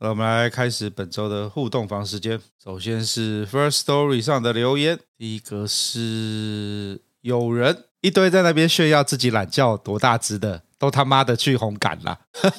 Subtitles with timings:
[0.00, 2.38] 那我们来开始本周的互动房时间。
[2.62, 12.16] 首先是 First Story 上的留言，第一个是有人一堆在那边炫耀自己懒觉多大只的，都他妈的去红感了。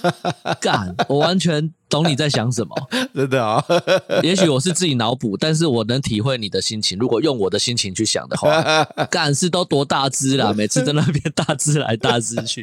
[0.60, 2.76] 干，我完全懂你在想什么，
[3.16, 3.84] 真的啊、哦。
[4.22, 7.00] 也许我是自己脑补，但是我能体会你的心情。
[7.00, 12.62] 如果用我的心情去想的话，干是都多大只啦，每次在那边大只来大只去。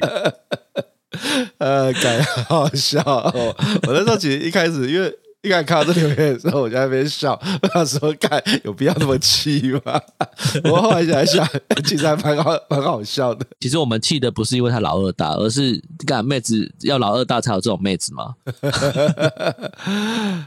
[1.59, 3.55] 呃，感觉好笑哦！
[3.87, 5.13] 我那时候其实一开始，因为
[5.43, 10.01] 一开始看到这留言的时候，我就在那边笑， 我想说，看有必要那么气吗？
[10.71, 11.49] 我后来想一想，
[11.85, 13.47] 其实还蛮好，蛮好笑的。
[13.61, 18.35] 其实我们气的不是因为他老二大，而是干妹子要老二大才有这种妹子吗？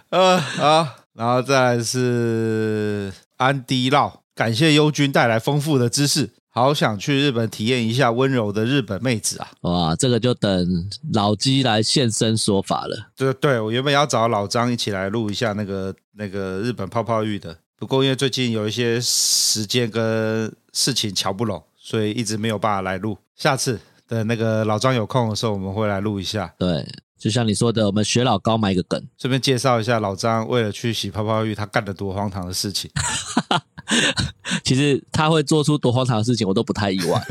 [0.10, 6.32] 呃，好，然后再来是安迪绕，感谢优君带来丰富的知识。
[6.60, 9.48] 好想去日本体验一下温柔的日本妹子啊！
[9.62, 13.12] 哇，这个就等老鸡来现身说法了。
[13.16, 23.18] 对对，我原本要找老张一起来录一下那个那个日本泡泡浴的，不过因为最近有一些时间跟事情瞧不拢，所以一直没有办法来录。
[23.36, 26.54] 下次等那个老张有空的时候，我们会来录一下。
[26.58, 26.86] 对，
[27.20, 32.90] 就像你说的，我们学老高埋一个梗，顺便介绍一下老张为了去洗泡泡浴，他干了多荒唐的事情。
[34.64, 37.22] 其实他会做出多荒唐的事情，我都不太意外。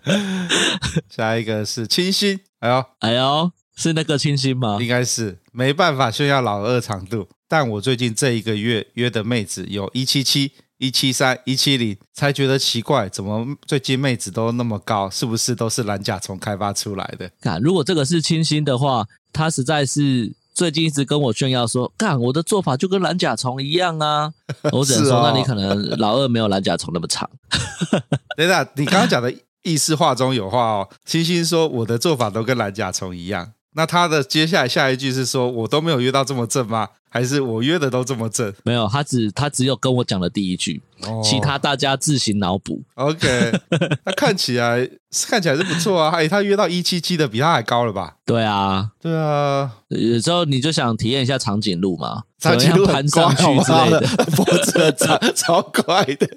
[1.08, 4.78] 下一个是清新，哎呦哎呦，是那个清新吗？
[4.80, 15.08] 应该是，没办法炫耀老二长度，但我最近这一个月约的妹子有一七七、一七三、一七零，才觉得奇怪，怎么最近妹子都那么高？
[15.10, 17.30] 是不是都是蓝甲虫开发出来的？
[17.40, 20.34] 看，如果这个是清新的话，他实在是。
[20.56, 24.32] 最近一直跟我炫耀说，干我的做法就跟蓝甲虫一样啊！
[24.72, 27.28] 我只能说，那你可能老二没有蓝甲虫那么长。
[28.38, 29.30] 等等，你刚刚讲的
[29.64, 30.88] 意思话中有话哦。
[31.04, 33.52] 清新说我的做法都跟蓝甲虫一样。
[33.76, 36.88] 那他的接下来下一句是说，我都没有约到这么正吗？
[37.10, 38.52] 还是我约的都这么正？
[38.64, 42.82] 没有，他只他只有跟我讲了第一句，哦、其他大家自行脑补。
[42.94, 43.52] OK，
[44.04, 44.88] 那看起来
[45.28, 46.10] 看起来是不错啊。
[46.10, 48.16] 哎，他约到一七七的，比他还高了吧？
[48.24, 49.70] 对啊，对啊。
[49.88, 54.00] 有时候你就想体验一下长颈鹿嘛，长颈鹿攀上去之类的，
[54.34, 56.28] 脖子长 超快的。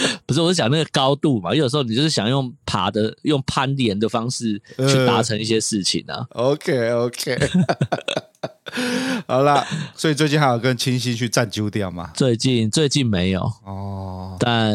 [0.26, 1.54] 不是，我是讲那个高度嘛。
[1.54, 6.26] 有时候你就是想用爬的、用攀岩的方式去达成一些事情啊。
[6.30, 8.24] 呃、OK，OK，、okay, okay.
[9.26, 12.12] 好啦，所以最近还有跟清新去站酒店吗？
[12.14, 14.74] 最近最近没有哦，但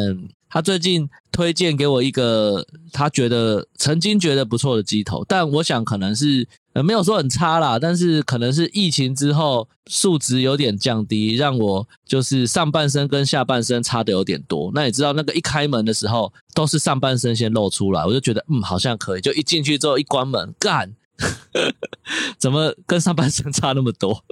[0.53, 6.47] 他最近推荐给我一个他觉得曾经觉得不错的机头，但我想可能是。
[6.73, 14.71] 呃，没有说很差啦，但是可能是疫情之后数值有点降低，让我就是上半身跟下半身差的有点多。
[14.73, 20.91] 那你知道那个一开门的时候都是上半身先露出来，我就觉得嗯好像可以，就一进去之后一关门，干，
[22.37, 24.23] 怎么跟上半身差那么多？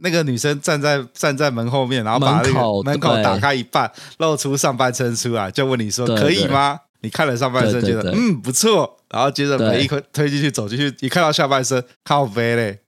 [0.00, 6.80] 那个女生站在站在门后面，然后把那个门口打开一半，露出上半身出来，就问你说可以吗？
[7.02, 12.80] 你看了上半身，觉得嗯不错，然后接着门一推推进去走进去，一看到下半身靠背嘞，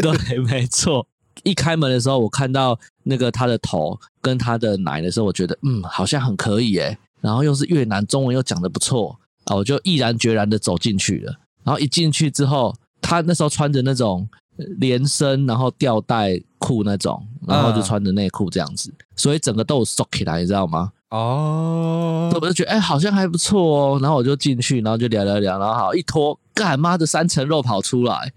[0.00, 1.06] 对，没错。
[1.44, 11.34] 一开门的时候，我看到那个他的头跟他的奶的时候，我觉得嗯好像很可以诶，然后又是越南中文又讲的不错啊，我就毅然决然的走进去了。
[11.64, 14.26] 然后一进去之后，他那时候穿着那种
[14.78, 20.92] 连身然后吊带裤那种，然后就穿着内裤这样子，嗯、所以整个都有缩起来，你知道吗？
[21.10, 23.98] 哦，我就觉得哎、欸，好像还不错哦。
[24.00, 28.32] 然后我就进去，然后就聊聊聊，然后好一脱，干妈的三层肉跑出来。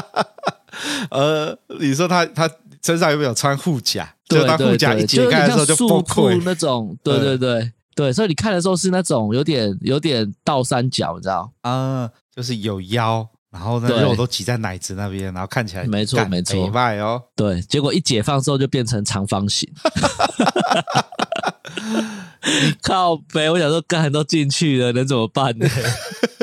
[1.10, 2.50] 呃，你说他他
[2.82, 4.14] 身上有没有穿护甲？
[4.28, 6.94] 对对对，就当护甲一解开的时候就崩溃那种。
[7.02, 11.50] 对对对，对，所以你看的时候是那种有点有点倒三角，你知道？
[11.62, 17.22] 啊、嗯，就是有腰，然后呢肉都挤在奶子那边，然后看起来没错没错美外哦。
[17.34, 19.68] 对，结果一解放之后就变成长方形。
[22.82, 25.68] 靠北，我想说，干都进去了，能怎么办呢？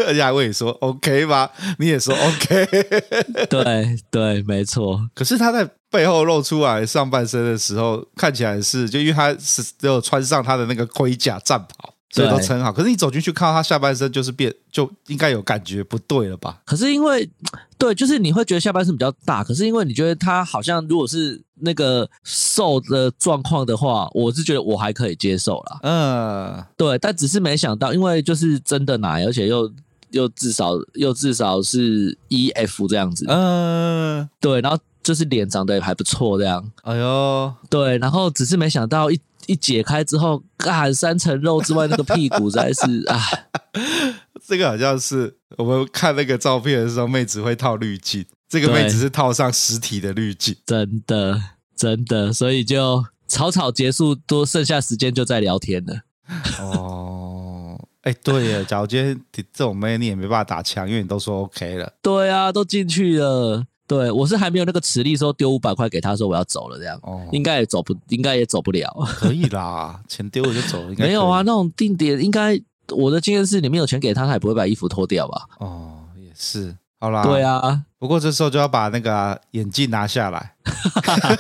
[0.05, 1.49] 而且还问你说 OK 吗？
[1.79, 2.65] 你也说 OK。
[3.49, 5.09] 对对，没错。
[5.15, 12.71] 可是他在背后露出来上半身的时候，看起来是就因为他是只有穿上他的那个盔甲战袍，所以都撑好。
[12.71, 16.61] 可是你走进去看到他下半身，就是变就应该有感觉不对了吧？
[16.65, 17.29] 可是因为
[17.77, 25.79] 对，就是你会觉得下半身比较大，可是因为你觉得他好像如果是那个瘦的状况的话，我是觉得我还可以接受啦。
[25.83, 29.71] 嗯，对，但只是没想到，因为就是真的奶，而且又
[30.11, 33.25] 又至少又至少是 E F 这样子。
[33.27, 36.71] 嗯，对，然后就是脸长得也还不错这样。
[36.83, 43.19] 哎呦，对，然后只是没想到一一解开之后，干三层肉之外，那个屁股实在是啊。
[44.47, 51.41] 这个好像是我们看那个照片的时候，妹子会套滤镜，这个妹子是套上实体的滤镜，真的
[51.75, 56.01] 真的，所以就草草结束，多剩下时间就在聊天了。
[56.59, 61.93] 哦，哎，对呀，假如今天这种妹你也没办法打枪，因为你都说 OK 了。
[62.01, 63.65] 对啊，都进去了。
[63.87, 68.93] 对，我是还没有那个实力说丢五百块给他说我要走了这样，哦，应该也走不，应该也走不了。
[69.07, 72.61] 可以啦，钱丢了就走了，应该没有啊，那种定点应该。
[72.95, 75.45] 我的经验是，你没有钱给他，他也不会把衣服脱掉吧？
[75.59, 77.83] 哦，也是，好啦，对啊。
[77.99, 80.53] 不过这时候就要把那个、啊、眼镜拿下来。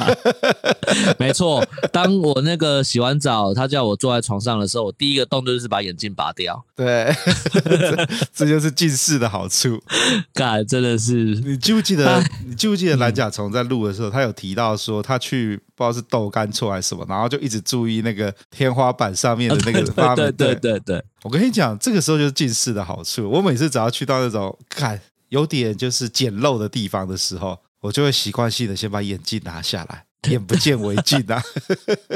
[1.19, 6.63] 没错，当我那个洗完澡，他叫我坐在床上的时候，我第一个动作就是把眼镜拔掉。
[6.75, 7.13] 对，
[7.53, 9.79] 这， 这就是近视的好处。
[10.33, 11.13] 干，真的是。
[11.13, 12.23] 你记不记得？
[12.47, 20.15] 你记不记得蓝甲虫在录的时候，他有提到说，他去不知道是豆干错还是什么，然后就一直注意那个天花板上面的那个 发明。
[20.15, 21.03] 对对对对对。
[21.23, 23.29] 我跟你讲，这个时候就是近视的好处。
[23.29, 24.99] 我每次只要去到那种看
[25.29, 31.41] 有点就是简陋的地方的时候，我就会习惯性的先把眼镜拿下来，眼不见为净啊，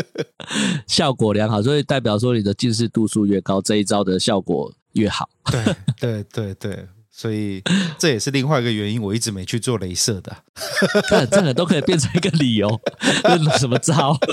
[0.87, 5.29] 效果良好，所以代表说你的近视度数越高，这一招的效果越好。
[5.51, 7.61] 对对对对，所以
[7.97, 10.35] 这也是另外一个原因，我一直没去做镭射的。
[11.09, 12.79] 这这个都可以变成一个理由，
[13.59, 14.17] 什么招？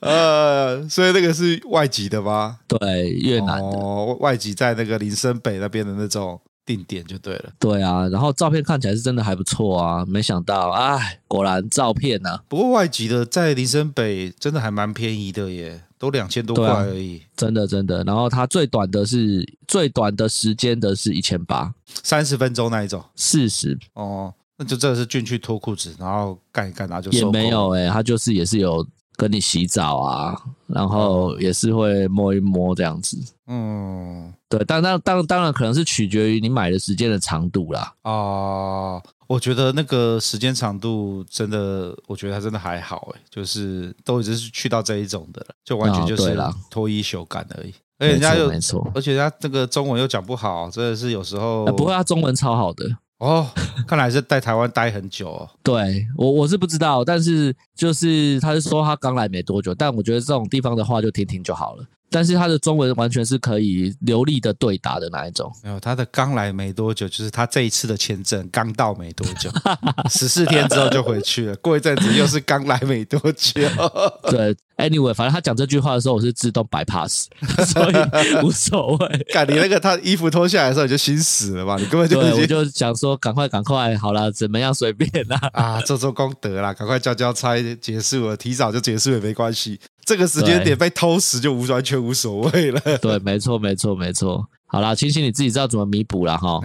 [0.00, 2.58] 呃，所以那个是外籍的吗？
[2.68, 7.52] 对，越南的、哦、外籍在那个林森北那边的那种定点就对了。
[7.58, 12.42] 对啊，然后照片看起来是真的还不错啊，没想到，哎，果然照片呐、啊。
[12.48, 17.24] 不过外籍的在林森北真的还蛮便宜的耶，都两千多块而已、啊。
[17.36, 21.72] 真的真的，然后它最短的是最短的时间的是一千八，
[22.02, 28.86] 三十分钟那一种，四十哦，那就真的是进去脱裤子，然后干一干，然后就也没有哎、欸，它就是也是有。
[29.16, 30.36] 跟你洗澡啊，
[30.66, 33.18] 然后也是会摸一摸这样子。
[33.46, 37.94] 嗯，对，当当当当然可能是取决于你买的时间的长度啦。
[38.02, 46.36] 哦，我觉得那个时间长度真的，我觉得它真的还好诶，就是都已经是去到这一种的了，就完全就是
[46.70, 47.72] 脱衣袖感而已。
[47.98, 52.84] 而且人家又没错，而且人家这个中文又讲不好，真的是有时候不会，他中文超好的。
[53.18, 53.50] 哦，
[53.88, 55.48] 看来是在台湾待很久哦。
[55.64, 61.84] 对，我我是不知道，但是就是他是说他刚来没多久，但我觉得这种地方的话就听听就好了。
[62.16, 65.52] 但是他的中文完全是可以流利的对答的那一种。
[65.62, 69.50] 没有，他的刚来没多久，就是他这一次的签证刚到没多久，
[70.08, 71.56] 十四天之后就回去了。
[71.56, 73.60] 过一阵子又是刚来没多久。
[74.30, 77.26] 对，anyway，反正他讲这句话的时候，我是自动 bypass，
[77.66, 79.26] 所以无所谓。
[79.30, 81.76] 干你那个他衣服脱下来的时候，你就心死了嘛？
[81.78, 85.38] 你根本就对，我就想说赶快赶快，好了，怎么样随便啦。
[85.52, 89.78] 啊，做做功德啦，赶快交交差结束了，提早就结束也没关系。
[90.06, 92.80] 这个时间点被偷食就无完全无所谓了。
[93.02, 94.48] 对，没错，没错，没错。
[94.68, 96.60] 好啦，清新你自己知道怎么弥补了哈。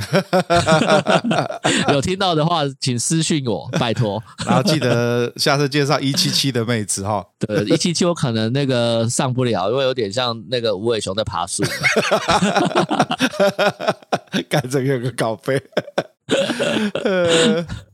[1.91, 4.21] 有听到的话，请私讯我，拜托。
[4.45, 7.25] 然后记得下次介绍一七七的妹子哈。
[7.39, 11.63] 对，一七七我可能那个上不了，因为有点像那个无尾熊在爬树。
[14.49, 15.59] 干这个有个稿费。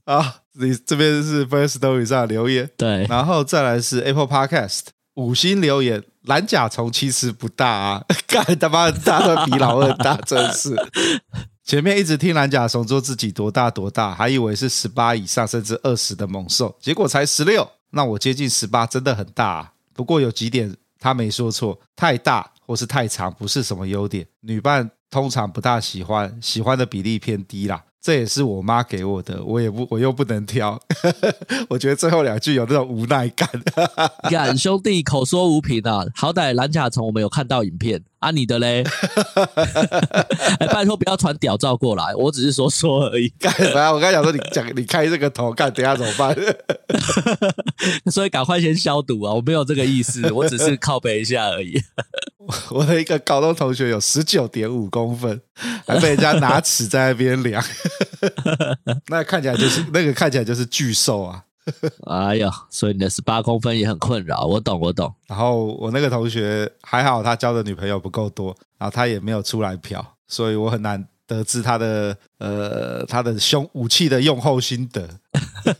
[0.04, 4.88] 啊，你这边是 First Story 上留言，对，然后再来是 Apple Podcast。
[5.18, 10.76] 五星留言，蓝甲虫其实不大啊， 干他妈大会比老二大，真是。
[11.66, 17.68] 前面一直听蓝甲虫说自己多大多大，还以为是十八以上甚至二十的猛兽，结果才十六。
[17.90, 19.72] 那我接近十八，真的很大啊。
[19.94, 27.84] 不过有几点他没说错，太大或是太长不是什么优点，女伴通常不大喜欢，喜欢的比例偏低啦。
[28.02, 30.80] 这也是我妈给我的，我也不，我又不能挑。
[31.68, 33.50] 我觉得最后两句有那种无奈感。
[34.32, 38.84] 敢兄弟口说无凭啊，好歹蓝甲虫我们有看到影片啊，你的嘞？
[40.60, 43.30] 哎，拜托不要传屌照过来，我只是说说而已。
[43.40, 43.92] 干嘛？
[43.94, 46.36] 我刚才讲说你讲你开这个头，干等下怎么办？
[48.12, 49.34] 所以赶快先消毒啊！
[49.34, 51.82] 我没有这个意思，我只是靠背一下而已。
[52.72, 55.42] 我的一个高中同学有十九点五公分，
[55.86, 57.64] 还被人家拿尺在那边量，
[59.08, 61.44] 那看起来就是那个看起来就是巨兽啊！
[62.08, 65.14] 哎呀，所以你的十八公分也很困扰，我懂我懂。
[65.28, 75.08] 然后我那个同学还好，他交的女朋友不够多，然后他也没有出来嫖，所以我很难得知他的呃他的凶武器的用后心得。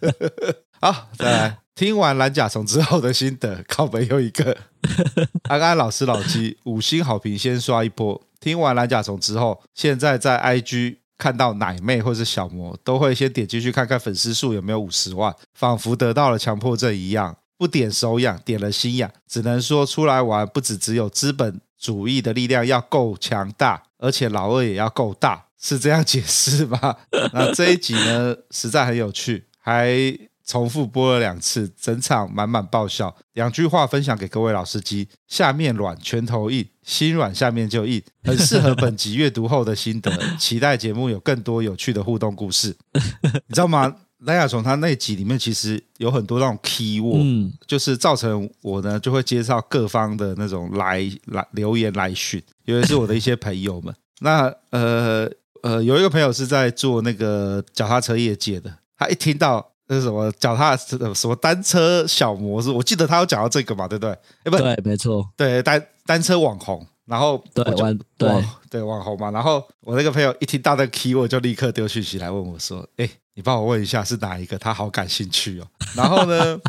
[0.82, 1.60] 好，再来。
[1.74, 4.58] 听完蓝甲虫之后的心得，靠北又一个
[5.48, 8.20] 安安老师老鸡五星好评先刷一波。
[8.40, 19.12] 听完蓝甲虫之后，现在在 IG 看到奶妹或者小魔，都会先点进去看看粉丝数有没有五十万，仿佛得到了强迫症一样，不点手痒，点了心痒。
[19.28, 26.98] 只能说出来玩不只只有资本主义的力量要够强大，而且老二也要够大，是这样解释吧？
[27.34, 30.27] 那这一集呢，实在很有趣，还。
[30.48, 33.14] 重复播了两次，整场满满爆笑。
[33.34, 38.02] 两句话分享给各位老司机：下面软，拳头硬；心软，下面就硬。
[38.24, 40.10] 很适合本集阅读后的心得。
[40.38, 42.74] 期待节目有更多有趣的互动故事。
[42.94, 43.94] 你知道吗？
[44.20, 53.94] 赖雅从他那集里面其实有很多那种 key word，嗯，就是造成我呢就会介绍各方的那种来来留言来讯，尤其是我的一些朋友们。
[54.22, 55.30] 那呃
[55.62, 59.74] 呃，有一个朋友是在做那个脚踏车业界的，他一听到。
[59.88, 62.70] 那是什么脚踏什么单车小模式？
[62.70, 64.12] 我记得他有讲到这个嘛，对不对？
[64.44, 74.58] 哎，不对，没错，对单单车网红，然后对网对对网红嘛，然后我那个朋友一听到那个 key，我就立刻丢讯息来问我说：“哎，你帮我问一下是哪一个？
[74.58, 75.68] 他好感兴趣哦。
[75.96, 76.60] ”然后呢，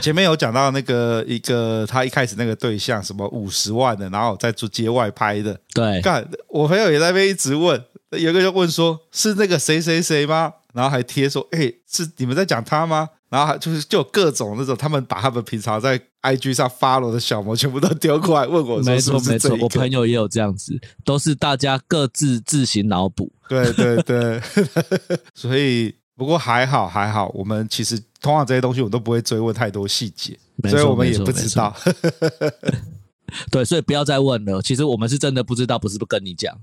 [0.00, 23.32] 前面有讲到那个一个他一开始那个对象什么五十万的，然后在做街外拍的，对，干我朋友也在那边一直问，有一个就问说：“是那个谁谁谁吗？”然后还贴说：“哎，是你们在讲他吗？”然后还就是就有各种那种，他们把他们平常在 IG 上 follow 的小模全部都丢过来问我说：“是不是这一个？”没错没错，我朋友也有这样子，都是大家各自自行脑补。
[23.48, 24.40] 对对对，
[25.34, 30.38] 所以不过还好还好，我们其实通常这些东西我都不会追问太多细节，
[30.68, 31.74] 所以我们也不知道。
[33.50, 34.60] 对，所以不要再问了。
[34.62, 36.56] 其实我们是真的不知道，不是不跟你讲。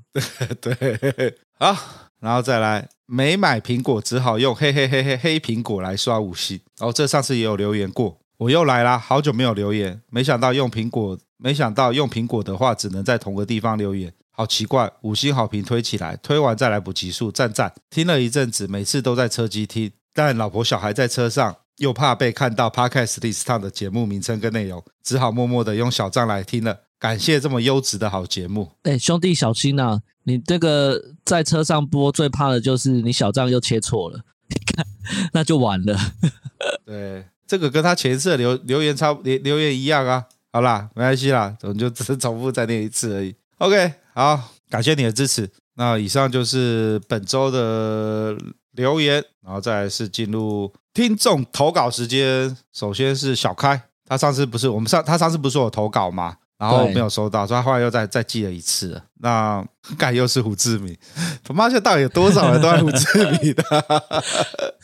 [0.62, 0.74] 对
[1.12, 1.76] 对，好，
[2.20, 2.90] 然后再来。
[3.14, 6.58] 没买苹果，只好用嘿嘿嘿嘿黑苹果来刷五星。
[6.80, 14.90] 然后这上次也有留言过，我又来啦，好久没有留言，没想到用苹果，没想到用苹果的话，只能在同个地方留言，好奇怪。
[15.02, 17.74] 五星好评推起来，推完再来补集数，赞赞。
[17.90, 26.82] 听了一阵子，每次都在车机听，但老婆小孩在车上，又怕被看到 Podcast list 上的节目名称跟内容，只好默默的用小账来听了。
[27.00, 28.72] 感谢这么优质的好节目。
[28.84, 30.02] 哎，兄弟小心呐、啊！
[30.26, 34.86] 你这个在车上播，最怕的就是你小账又切错了，你 看
[35.34, 35.98] 那就完了。
[36.86, 40.26] 对，这个跟他前一次的留留言差留留言一样啊。
[40.52, 43.34] 好啦，没关系啦，我们就只是重复再念一次而已。
[43.58, 45.50] OK，好，感谢你的支持。
[45.74, 48.38] 那以上就是本周的
[48.72, 52.56] 留言，然后再来是进入听众投稿时间。
[52.74, 56.38] 首先是小开，他上次不是我们上他上次不是说有投稿吗？
[56.58, 59.04] 然后没有收到，所以他后来又再再寄了一次了。
[59.20, 59.66] 那
[59.98, 60.96] 盖又是胡志明，
[61.44, 63.64] 他妈现在到底有多少人都爱胡志明的？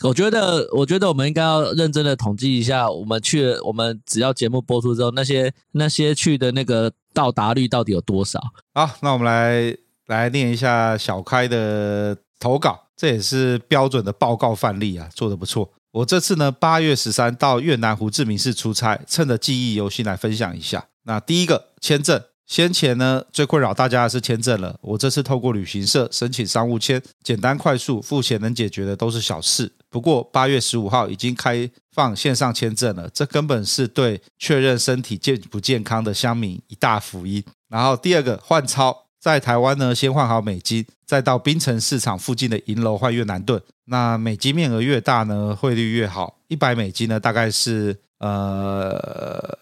[0.02, 8.42] 我觉得，我觉得我们应该要认真的统计一下，我们去了，我们只要节目播出之后，那些那些去的那个到达率到底有多少？
[8.74, 9.78] 好，那我们来
[10.08, 15.72] 来念一下小开的投稿，这也是标准的报告范例啊，做得不错。
[15.92, 20.88] 我这次呢，八月十三到越南胡志明市出差，趁着记忆犹新来分享一下。
[21.04, 24.78] 那第一个签证，先前呢最困扰大家的是签证了。
[24.82, 29.72] 我这次透过旅行社申请商务签，简单快速，付钱能解决的都是小事。
[29.90, 37.44] 不过八月十五号已经开放线上签证了，这根本是对确认身体健不健康的乡民一大福音。
[37.70, 43.62] 然后第二个换钞，在台湾呢先换好美金，再到槟城市场附近的银楼换越南盾。
[43.86, 46.40] 那美金面额越大呢，汇率越好。
[46.48, 47.98] 一百美金呢大概是。
[48.20, 48.98] 呃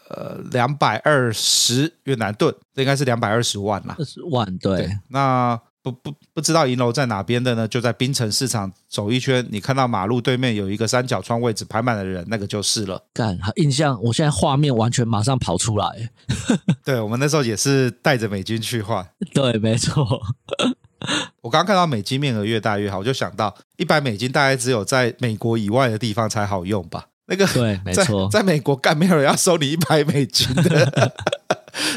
[0.08, 3.98] 呃，两百二十越南盾，这应该是两百二十万啦。
[4.00, 4.78] 二十万，对。
[4.78, 7.68] 对，那不不不知道银楼在哪边的呢？
[7.68, 13.00] 就在槟城市场走一圈，你看到马路对面有一个三角窗位置排满了人，那个就是了。
[13.13, 16.10] 干，印象，我现在画面完全马上跑出来。
[16.84, 19.08] 对，我们那时候也是带着美金去换。
[19.32, 20.20] 对，没错。
[21.42, 27.06] 我刚刚看到美金面额越大越好，我就想到一百美金大概只有在美国以外的地方才好用吧？
[27.27, 31.13] 那个对，没错， 在美国干没有人要收你一百美金的，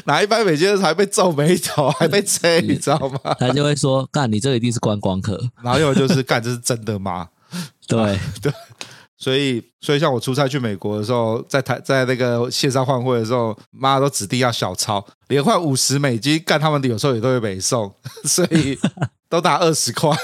[0.05, 3.35] 拿一百美金还被皱眉头，还被催，你知道吗？
[3.39, 7.29] 他就会说：“干，你这一定是观光客。”然后又就是干，这是真的吗？
[7.87, 8.53] 对、啊、 对。
[9.21, 17.93] 所以，所以像我出差去美国的时候，在台在那个线上换汇的时候，妈都指定要小钞，连换五十美金，干他们有时候也都会被送，
[18.23, 18.79] 所以
[19.29, 20.17] 都打二十块。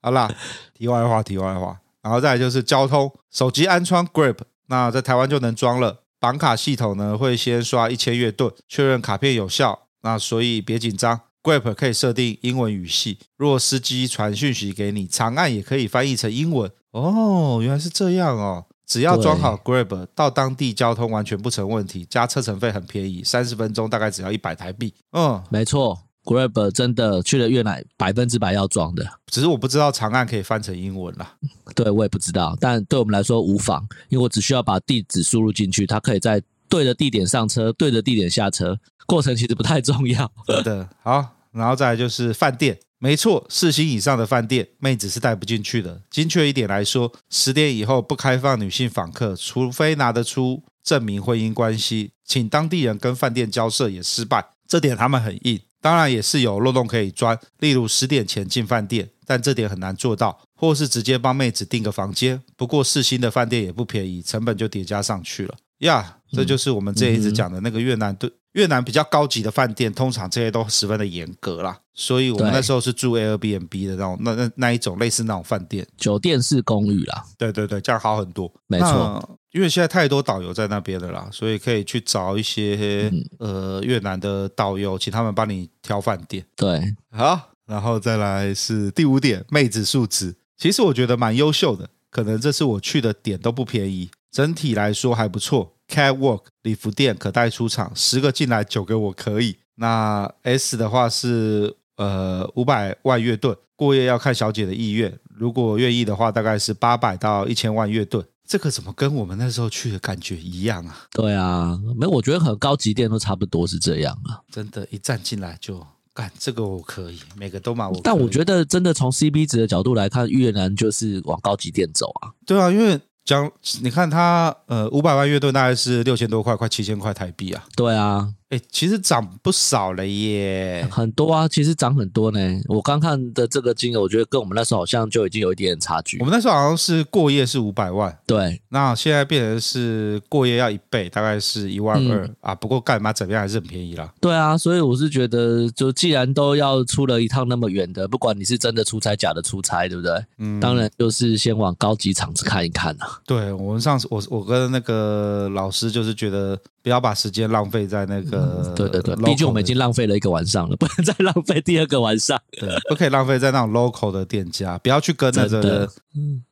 [0.00, 0.34] 好啦，
[0.72, 5.98] 题外话，题外话，然后再来就是交通，手机安装 Grip，那在台湾就能装了。
[6.22, 9.88] 绑卡系统呢会先刷一千月盾，确认卡片有效。
[10.02, 16.70] 那所以别紧张，Grip 可以设定英文语系，若司机传讯息给你，长按也可以翻译成英文。
[16.92, 18.66] 哦，原来是这样哦！
[18.86, 24.94] 只要装好 Grab，到当地交通完全不成问题，加车程费很便宜，三十分钟大概只要一百台币。
[25.10, 31.36] 嗯，没错，Grab 真的去了越南百分之百要装的，只是我不知道长按可以翻成英文啦。
[31.74, 40.30] 对，我也不知道，但对我们来说无妨，因为我只需要把地址输入进去，它可以在对的地点上车，对的地点下车，过程其实不太重要。
[40.46, 42.78] 真的好，然后再来就是饭店。
[42.98, 46.00] 没错，四星以上的饭店，妹子是带不进去的。
[46.08, 54.50] 精确一点来说，十点以后不开放女性访客，除非拿得出证明婚姻关系，请当地人跟饭店交涉也失败。
[54.72, 62.42] 这点他们很硬，当然也是有漏洞可以钻，例如十点前进饭店，但这点很难做到，或是直接帮妹子订个房间。
[62.56, 66.16] 不过四星的饭店也不便宜，成本就叠加上去了呀。
[66.30, 68.32] Yeah, 这就是我们这一直讲的那个越南对。
[68.52, 77.24] 越南比较高级的饭店，通常这些都十分的严格啦，所以我们那时候是住 Airbnb 的那种，那那那一种类似那种饭店，酒店式公寓啦。
[77.38, 78.52] 对对对，这样好很多。
[78.66, 86.44] 没错，因为现在太多导游在那边的啦，所以可以去找一些、嗯、呃越南的导游，请他们帮你挑饭店。
[86.54, 95.74] 对，好，然后再来是第五点，妹子素质，其实我觉得蛮优秀的，可能这次我去的点都不便宜，整体来说还不错。
[95.88, 99.58] Catwalk 礼服店可带出场，十个进来九个我可以。
[99.74, 108.24] 那 S 的话是呃五百万月盾，过夜要看小姐的意愿，如果愿意的话，大概是八百到一千万月盾。
[108.46, 111.06] 这个怎么跟我们那时候去的感觉一样啊？
[111.12, 114.40] 对啊，没，我觉得很高级店都差不多是这样啊。
[114.50, 118.00] 真的，一站进来就干这个我可以，每个都买我。
[118.02, 122.32] 但我觉得真的从 CP 值的角度来看，越南就是往高级店走啊。
[122.46, 122.98] 对啊，因为。
[123.24, 123.50] 将，
[123.82, 127.64] 你看他，呃，五百万乐队大概是六千多块，快七千块台币啊。
[127.76, 128.28] 对啊。
[128.52, 132.38] 哎，其实涨不少了耶，很多啊，其实涨很多呢。
[132.68, 136.18] 我刚看的这个金额，我觉得跟我们那时候好像就已经有一点点差距。
[136.18, 142.54] 我们那时候好像是过夜是五百万，对，那现在变成是过夜要一倍，大概是一万二、嗯、啊。
[142.54, 144.12] 不过干嘛怎么样还是很便宜啦。
[144.20, 150.12] 对啊，所以我是觉得，就既然都要出了一趟那么远的，不管你是真的出差假的出差，对不对？
[150.36, 153.18] 嗯，当然就是先往高级场子看一看啊。
[153.24, 156.58] 对，我们上次我我跟那个老师就是觉得。
[156.82, 158.74] 不要把时间浪费在那个、嗯。
[158.74, 162.40] 对对对，毕竟我们已经浪费了一个晚上了， 不能再浪费第二个晚上。
[162.58, 165.88] 对，不可以浪费在那种 local 的店家，不要去跟那个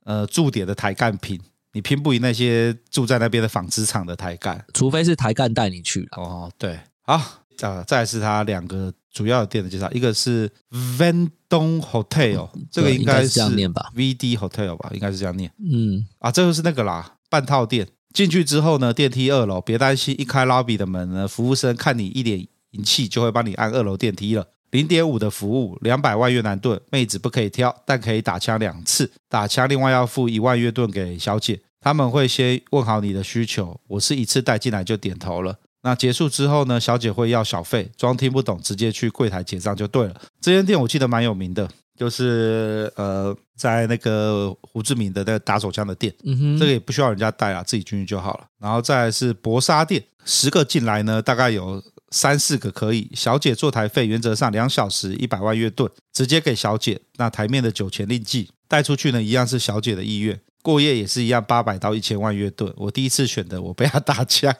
[0.05, 1.40] 呃驻点的台干拼，
[1.72, 6.22] 你拼不赢那些住在那边的纺织厂的台干，除非是台干带你去了。
[6.22, 7.14] 哦，对，好，
[7.62, 15.50] 啊，再来是他两个主要的店的介绍，一个是 Vendome Hotel，这个应该是这样念吧，VD Hotel 吧，应该是这样念。
[15.59, 17.88] 嗯，啊，这就是那个啦，半套店。
[18.12, 24.46] 进去之后呢，电梯二楼，别担心，一开 lobby 的门呢，服务生看你一脸银气，就会帮你按二楼电梯了。
[24.70, 31.60] 零点五的服务，两百万越南盾，妹子不可以挑，但可以打枪两次，打枪另外要付一万越盾给小姐。
[31.80, 35.56] 他们会先问好你的需求，我是一次带进来就点头了。
[35.82, 40.20] 那结束之后呢，小姐会要小费，装听不懂，直接去柜台结账就对了。
[40.40, 41.68] 这间店我记得蛮有名的。
[41.96, 48.46] 就是呃，在那个胡志明的那个打手枪的店，嗯哼，这个也不需要人家带啊，自己进去就好了。
[48.58, 53.10] 然后再来是薄沙店，十个进来呢，大概有三四个可以。
[53.14, 56.98] 小姐坐台费原则上两小时一百万月盾，直接给小姐。
[57.18, 60.40] 那台面的酒钱另计，带出去呢一样是小姐的意愿。
[60.62, 62.72] 过夜也是一样，八百到一千万越盾。
[62.76, 64.54] 我第一次选的，我被他打枪。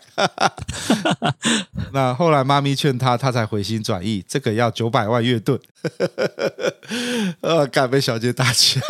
[1.93, 5.61] 那后来妈咪劝他，他才回心转意，这个要九百万越盾。
[7.43, 8.83] 呃， 敢被小姐打枪。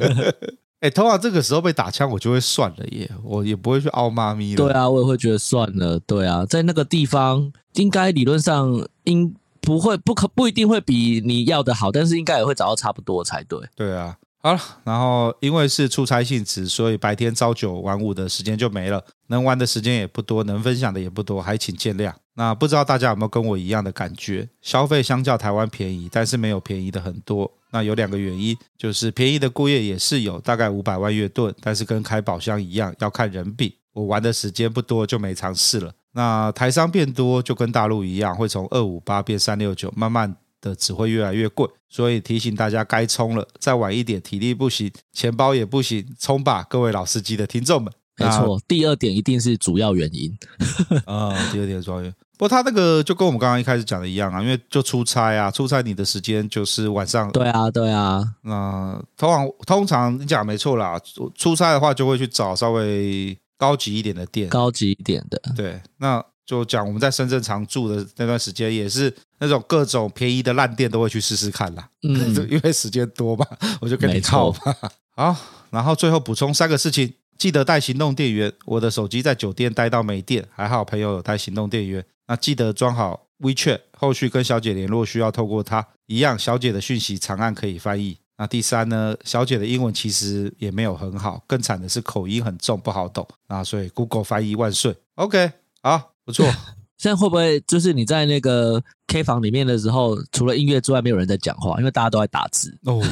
[0.80, 4.56] 哎，通常这个时候被打枪，我就会算了耶，我也不会去凹妈咪了。
[4.56, 6.00] 对啊，我也会觉得算了。
[6.00, 13.60] 对啊，在那个地方，应该理论上应不会不可不一定会比你要的好，但是应该也会找到差不多才对。
[13.76, 14.16] 对啊。
[14.42, 22.10] 好了，然后因为是出差性质，所以白天朝九晚五的时间就没了，能玩的时间也不多，能分享的也不多，还请见谅。
[22.34, 24.48] 那不知道大家有没有跟我一样的感觉？
[24.62, 27.50] 消费相较台湾便宜，但是没有便宜的很多。
[27.70, 33.76] 那有两个原因，就是便宜的过夜也是有，大概五百万月盾，但是跟开宝箱一样，要看人比。
[33.92, 35.92] 我玩的时间不多，就没尝试了。
[36.12, 41.68] 那台商变多，就跟大陆一样，会从二五八变三六九，慢慢的只会越来越贵。
[41.88, 47.92] 所以提醒大家该冲了，再晚一点体力不行，钱包也不行，冲吧，各位老司机的听众们。
[48.16, 50.30] 没错，第二点一定是主要原因。
[51.06, 52.14] 啊、嗯，第二点主要原因。
[52.36, 57.30] 不过他那个就跟我们刚刚一开始讲的一样啊，因为就出差啊，出差你的时间就是晚上。
[57.32, 58.22] 对啊，对啊。
[58.42, 61.00] 那通常通常你讲没错啦，
[61.34, 65.40] 出差的话就会去找稍微高级一点的店，高级一点的。
[65.56, 71.88] 对，那就讲我们在深圳常住的那段时间，也是那种各种便宜的烂店都会去试试看啦。
[72.02, 73.46] 嗯， 因为时间多嘛，
[73.80, 74.76] 我就跟你套吧。
[75.14, 75.36] 好，
[75.70, 77.14] 然后最后补充三个事情。
[77.38, 78.52] 记得带行动电源。
[78.64, 82.04] 我的手机在酒店待到没电，还好朋友有带行动电源。
[82.26, 85.86] 那记得装好 WeChat，后续跟小姐联络需要透过它。
[86.06, 88.18] 一样，小姐的讯息长按可以翻译。
[88.36, 89.14] 那第三呢？
[89.22, 93.24] 小姐的英文其实也没有很好，更惨的是口音很重，不好懂。
[93.48, 94.96] 那所以 Google 翻译万岁。
[95.14, 96.46] OK，好，不错。
[96.96, 103.02] 现在会不会就是你在那个 K 房里面的时候，除了音乐之外，没有人在讲话，因为大家都在打字哦。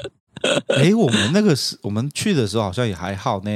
[0.68, 3.50] 哎，我们那个时我们去的时候好像也还好呢，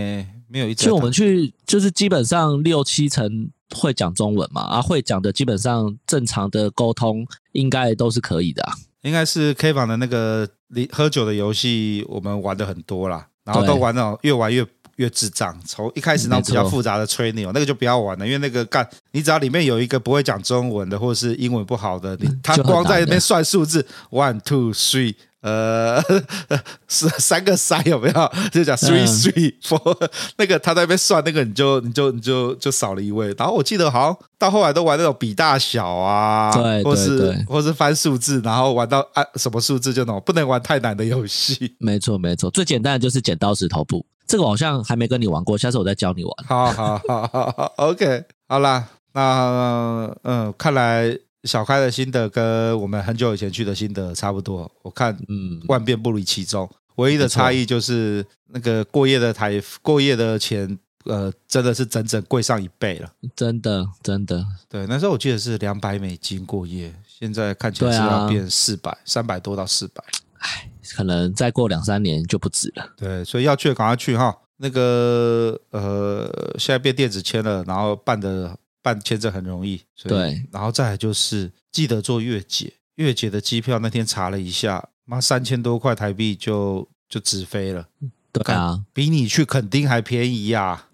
[0.49, 0.75] 没有一。
[0.75, 8.75] 就我们去，就是基本上六七成会讲中文嘛，啊，会讲的基本上正常的沟通应该都是可以的啊。
[9.03, 10.47] 应该是 K 房的那个
[10.91, 14.67] 喝酒的游戏，我们玩的很多啦，然后都玩那种越玩越
[15.01, 15.59] 越智障。
[15.67, 25.15] 从一开始那种比较复杂的吹牛，那个就不要玩了，因为那个干，你只要里面有一个不会讲中文的，或者是英文不好的，你他光在那边算数字，one two three。
[25.43, 25.99] 呃，
[26.87, 28.33] 是三个三有没有？
[28.53, 33.35] 就讲 three three four，那个他在那边算那个，你就你就你就就少了一位。
[33.39, 41.75] 然后我记得好像到后来都玩那种比大小啊，对，或是对对或是翻数字，然后玩到按什么数字就那种，不能玩太难的游戏。
[41.79, 46.33] 没错没错，最简单的就是剪刀石头布，这个我好像还没跟你玩过，下次我再教你玩。
[46.47, 51.19] 好好好好好，OK， 好啦，那嗯，看来。
[51.45, 64.45] 小开的心得跟我们很久以前去的心得差不多，我看嗯，万变不离其宗，唯一的差异就是那个过夜的台过夜的钱，呃，真的是整整贵上一倍了，真的真的。
[64.69, 70.05] 对，那时候我记得是两百美金过夜，现在看起来是要变四百，三百多到四百，
[70.41, 72.93] 唉，可能再过两三年就不止了。
[72.97, 74.37] 对，所以要去的赶快去哈。
[74.59, 78.57] 那个呃，现在变电子签了，然后办的。
[78.83, 87.89] 办签证很容易，对，然后再来就是记得做月结，月结的机票那天查了一下，妈三千多块台币就就直飞了，
[88.33, 90.89] 对啊，比你去垦丁还便宜呀、啊，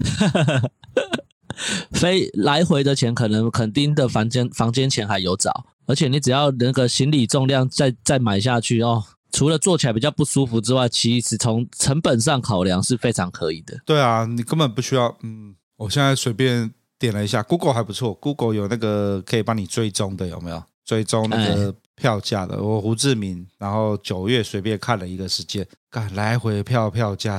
[1.95, 9.05] 飞来回的钱可能垦丁的房间房间钱还有找，而且你只要那个行李重量再再买下去哦，
[9.37, 13.79] 除了坐起来比较不舒服之外，其实从成本上考量是非常可以的。
[13.85, 16.73] 对啊，你根本不需要，嗯，我现在随便。
[16.99, 20.63] 点了一下，Google 还不错，Google 有那个可以帮你追踪的，有没有？
[20.83, 22.59] 追踪那个票价的。
[22.59, 27.39] 我胡志明，然后九月随便看了一个时间，看来回票票价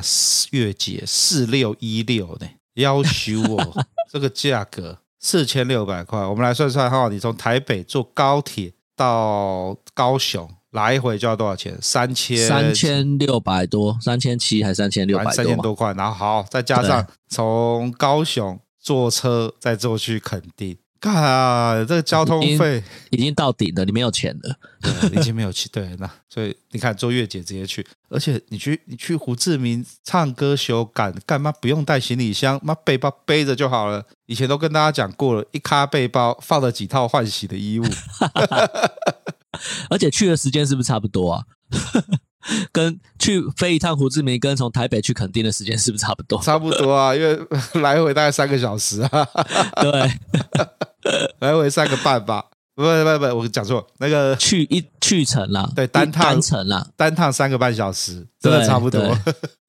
[0.51, 6.23] 月结四六一六呢，要求我这个价格 四千六百块。
[6.23, 11.75] 我们来算算哈，你从台北坐高铁到高雄来回就要多少钱？
[11.81, 15.33] 三千三千六百多，三千七还是三千六百多？
[15.33, 18.59] 三千多块，然后好再加上从高雄。
[18.79, 21.75] 坐车再坐去垦丁，干啊！
[21.83, 25.69] 这个交通费已，已经到顶了，你没有钱了，对，已经没有钱。
[25.73, 34.05] 对，那所以你看坐月姐直接去，而且你去你去胡志明唱歌修改干嘛不用带行李箱，妈背包背着就好了。
[34.27, 37.83] 以前都跟大家讲过了，一卡背包放了几套换洗的衣物，
[39.89, 41.43] 而且去的时间是不是差不多啊？
[42.71, 46.41] 跟去飞一趟胡志明，跟从台北去垦丁的时间是不是差不多？
[46.41, 47.37] 差不多啊，因为
[47.81, 49.27] 来回大概三个小时啊。
[49.81, 50.11] 对，
[51.39, 52.45] 来回三个半吧。
[52.73, 59.01] 不不不不，我讲错，那个去一去程啦，对，单趟单程啦，单趟三个半小时，真的差不多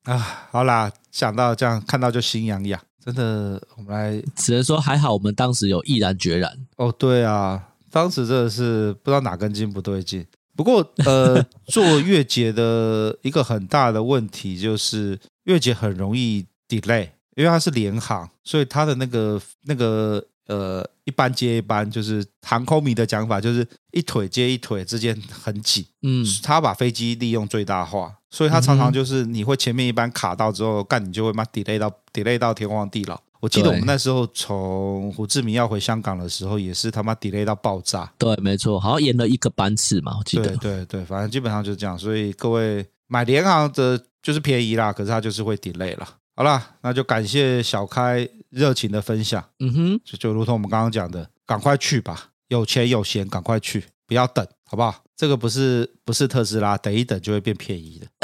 [0.05, 0.46] 啊。
[0.53, 3.59] 好啦，想到这样，看到就心痒痒，真的。
[3.79, 6.53] 我们来，只能说还好，我们当时有毅然决然。
[6.77, 10.27] 哦，对啊，当时真的是不知道哪根筋不对劲。
[10.57, 25.87] 不过，呃， 做月结的一个很大的问题就是月结很容易 delay，因为它是联航，所以它的那个那个呃一班接一班，就是航空迷的讲法，就是一腿接一腿之间很紧。
[26.03, 33.20] 嗯，他把飞机利用最大化，所以他常常就是你会前面一班卡到之后，干你就会嘛 delay 到 delay 到天荒地老。
[33.40, 38.12] 我记得我们那时候从胡志明要回香港的时候，也是他妈 delay 到爆炸。
[38.18, 40.48] 对，没错，好像延了一个班次嘛，我记得。
[40.57, 41.96] 对对对，反正基本上就是这样。
[41.98, 46.09] 所以各位买联航的，就是便宜啦，可是它就是会 delay 了。
[46.35, 49.44] 好啦，那就感谢小开热情的分享。
[49.61, 55.05] 嗯哼，就就如同我们刚刚讲的，赶快去吧，有钱有闲，赶快去，不要等，好不好？
[55.16, 58.07] 这个不是不是特斯拉，等一等就会变便宜的。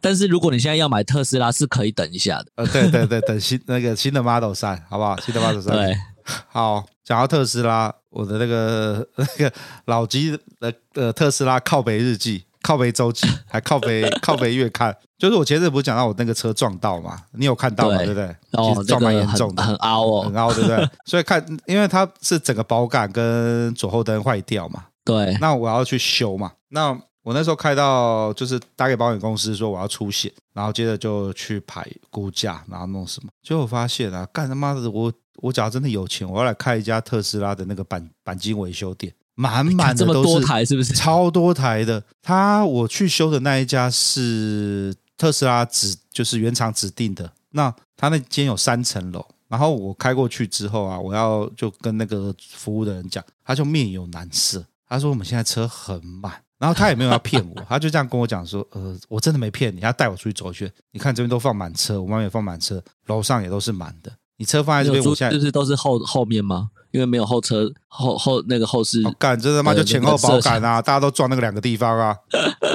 [0.00, 2.46] 但是如果你现在要买特斯拉，是可以等一下的。
[2.56, 5.16] 呃，对对对，等新那个新的 Model 三好不好？
[5.20, 5.74] 新的 Model 三。
[5.74, 5.96] 对，
[6.48, 9.52] 好，讲到特斯拉，我的那个那个
[9.86, 17.16] 老吉的呃特斯拉靠北日记、靠北周记，还靠北靠北月刊，就是我前阵不是讲到我那个车撞到嘛？
[17.32, 17.98] 你有看到吗？
[17.98, 18.36] 对，对不对？
[18.52, 20.88] 哦，撞蛮严重的，很凹哦，很凹，对不对？
[21.06, 24.84] 所以看，因为它是整个保杆跟左后灯坏掉嘛。
[25.04, 26.52] 对，那我要去修嘛？
[26.68, 26.94] 那
[27.28, 35.12] 我那时候开到就是打给保险公司说我要出险，然后接着就去排估价，然后弄什么，结果我发现啊，干他妈的，我
[35.42, 40.94] 我假如真的有钱，我要来开一家特斯拉的那个钣钣 金维修店，满满的都是不是？
[40.94, 42.02] 超多台的。
[42.22, 47.30] 他我去修的那一家是特斯拉指，就是原厂指定的。
[47.50, 56.32] 那他那间有三层楼，然后我开过去之后啊，我要就跟那个服务的人讲，他就面有难色，他说我们现在车很满。
[56.58, 60.70] 然后他也没有要骗我， 他就这样跟我讲说：“呃，我真的没骗你，他带我出去走一圈。
[60.90, 64.12] 你看这边都放满车，我外面也放满车，楼上也都是满的。
[64.38, 66.70] 你车放在这边，我现在就是都是后后面吗？
[66.90, 69.02] 因为没有后车后后那个后视。
[69.18, 69.74] 干、哦，真的吗？
[69.74, 72.16] 就前后保杆啊，大家都撞那个两个地方啊，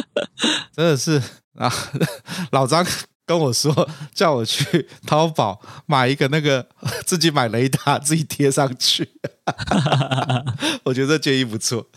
[0.76, 1.22] 真的是
[1.56, 1.72] 啊。
[2.52, 2.86] 老张
[3.26, 6.66] 跟我说，叫我去淘宝买一个那个
[7.06, 9.10] 自己买雷达，自己贴上去。
[10.84, 11.88] 我觉得这建议不错。”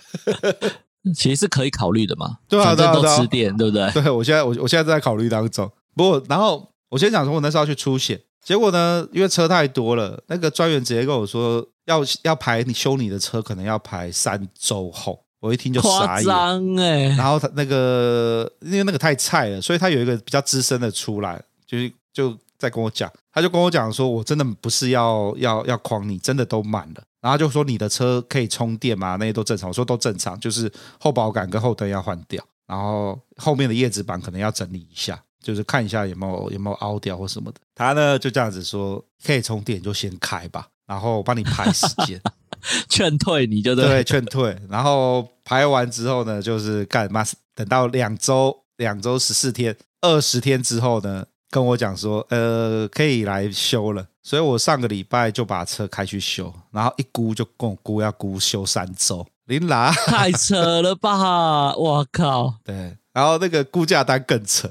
[1.14, 3.90] 其实是可以考虑的嘛，对啊，对啊，都吃电，对不对？
[4.02, 5.70] 对，我现在我我现在在考虑当中。
[5.94, 15.20] 不过，然后我先讲说，我那时候要去出险，结果呢，因为车太多了，那个专员直接跟我说，要要排你修你的车，可能要排三周后。
[15.40, 17.02] 我一听就傻眼，夸张哎。
[17.16, 27.02] 然后他那个因为那个太菜了，所以他有一个比较资深的出来，就是就在跟我讲，他就跟我讲说，我真的不是要要要诓你，真的都满了。
[27.20, 29.16] 然后就说你的车可以充电吗？
[29.16, 29.68] 那些都正常。
[29.68, 37.58] 我说都正常，就是后保杆跟后灯要换掉，然后后面的叶子板可能要整理一下，就是看一下有没有有没有凹掉或什么的。
[37.74, 42.20] 他呢就这样子说，可以充电就先开吧，然后我帮你排时间，
[42.88, 44.56] 劝退你就对，对，劝退。
[44.68, 47.24] 然后排完之后呢，就是干嘛？
[47.56, 54.06] 等到两周、两周十四天、二十天之后呢，跟我讲说，呃，可以来修了。
[54.22, 61.74] 所以我上个礼拜就把车开去修，然后一估就跟我估要估修三周，林拉太扯了吧！
[61.74, 64.70] 我靠， 对，然后那个估价单更扯，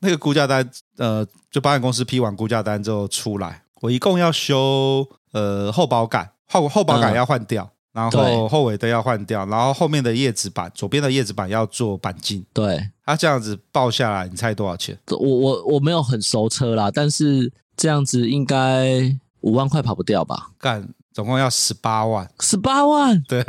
[0.00, 12.44] 那个估价单，呃，就保险公司批完估价单之后出来，我一共要修呃后保杆，后后保杆要换掉，嗯、然后后尾灯要换掉，然后后面的叶子板，左边的叶子板要做钣金。
[12.52, 14.98] 对，他这样子报下来，你猜多少钱？
[15.08, 17.52] 我我我没有很熟车啦，但是。
[17.76, 20.50] 这样子应该五万块跑不掉吧？
[20.58, 23.18] 干，总共要十八万，十八万。
[23.26, 23.42] 对，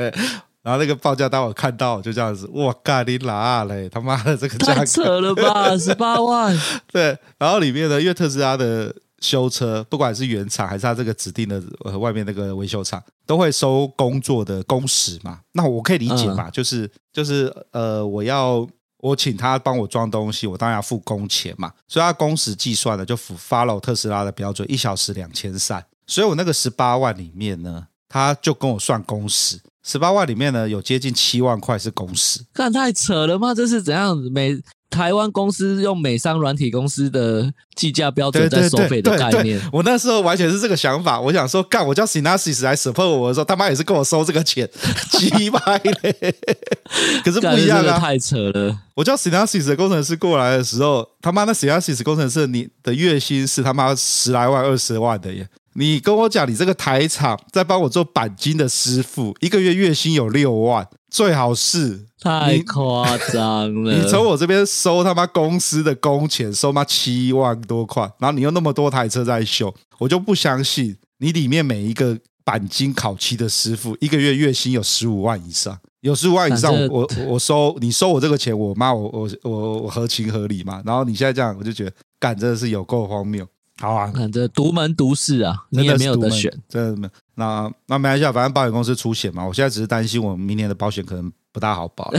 [0.61, 3.89] 然后那个报价单我看到，就这样子，哇，干你哪嘞？
[3.89, 5.75] 他妈的，这个价格太扯了吧？
[5.77, 6.57] 十八万。
[6.93, 15.41] 对，然后里面呢，因为特斯拉的修车，不管是原厂还是他这个指定的呃外面那个维修厂，都会收工作的工时嘛。
[15.51, 18.65] 那我可以理解嘛，嗯、就是就是呃，我要。
[19.01, 25.83] 我请他帮我装东西，我当然要付工钱嘛，所以他工时计算的就 follow 特斯拉的标准，一小时两千三。
[26.07, 33.53] 所以我那个十八万里面呢，他就跟我算工时，十八万里面呢有接近七万块是工时，看太扯了吗？
[33.53, 34.29] 这是怎样子？
[34.29, 34.61] 每
[34.91, 41.19] 台湾公司用美商软体公司的计价标准在收费的概念，我那时候完全是这个想法。
[41.19, 44.69] 我想说，干，我叫 Synopsis 来 support 我的时候，他妈也是跟我收这个钱，
[45.09, 45.59] 鸡掰
[46.03, 46.35] 嘞！
[47.23, 48.77] 可是不一样啊，太扯了。
[48.93, 55.47] 我叫 Synopsis 的工程师过来的时候，他妈那 Synopsis 工程师你的月薪是他妈十来万、二十万的耶。
[55.73, 63.93] 你跟我讲，你这个台厂在帮我做钣金的师傅，一个月月薪有六万，最好是太夸张了。
[63.93, 80.81] 你从我这边收他妈公司的工钱，收妈七万多块，然后你又那么多台车在修，我就不相信你里面每一个钣金烤漆的师傅，一个月月薪有十五万以上，有十五万以上，我我收你收我这个钱，我妈我我我我合情合理嘛。
[80.85, 83.47] 然后你现在这样，我就觉得干真的是有够荒谬。
[83.79, 87.09] 好啊，看这独门独市啊，你也没有得选，真的没有。
[87.35, 89.45] 那那没关系，反正保险公司出险嘛。
[89.45, 92.11] 我现在只是担心我明年的保险可能不大好保，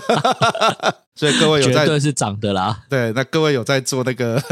[1.14, 2.84] 所以各位有在绝对是涨的啦。
[2.88, 4.42] 对，那各位有在做那个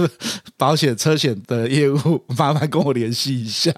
[0.58, 3.72] 保险车险的业务，麻烦跟我联系一下。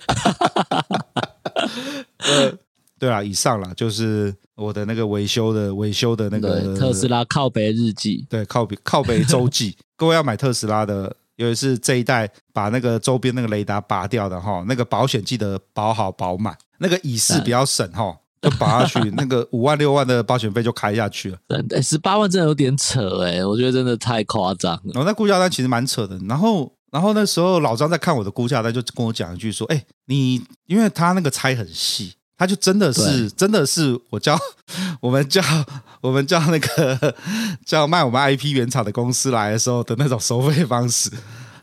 [2.19, 2.53] 呃，
[2.99, 9.77] 对啊，以上啦，就是我的那个维修的维修的那个特斯拉靠北日记，对，靠北靠北周记。
[9.97, 18.17] 各位要买特斯拉的，尤其是这一代把那个周边那个雷达拔掉的哈，那个保险记得保好保满，那个乙式比较省哈。
[18.43, 21.37] 就拔下去，那个五万六万的保险费就开下去了。
[21.69, 24.81] 对，十八万真的有点扯哎，我觉得真的太夸张了。
[24.95, 26.19] 然后那估价单其实蛮扯的。
[26.27, 34.35] 然后，然后那时候老张在看我的估价单，就跟我讲一句说：“哎，你因为他那个拆很细，他就真的是真的是我叫
[34.99, 35.43] 我们叫
[36.01, 37.15] 我们叫那个
[37.67, 41.11] 叫卖我们 IP 原厂的公司来的时候的那种收费方式。”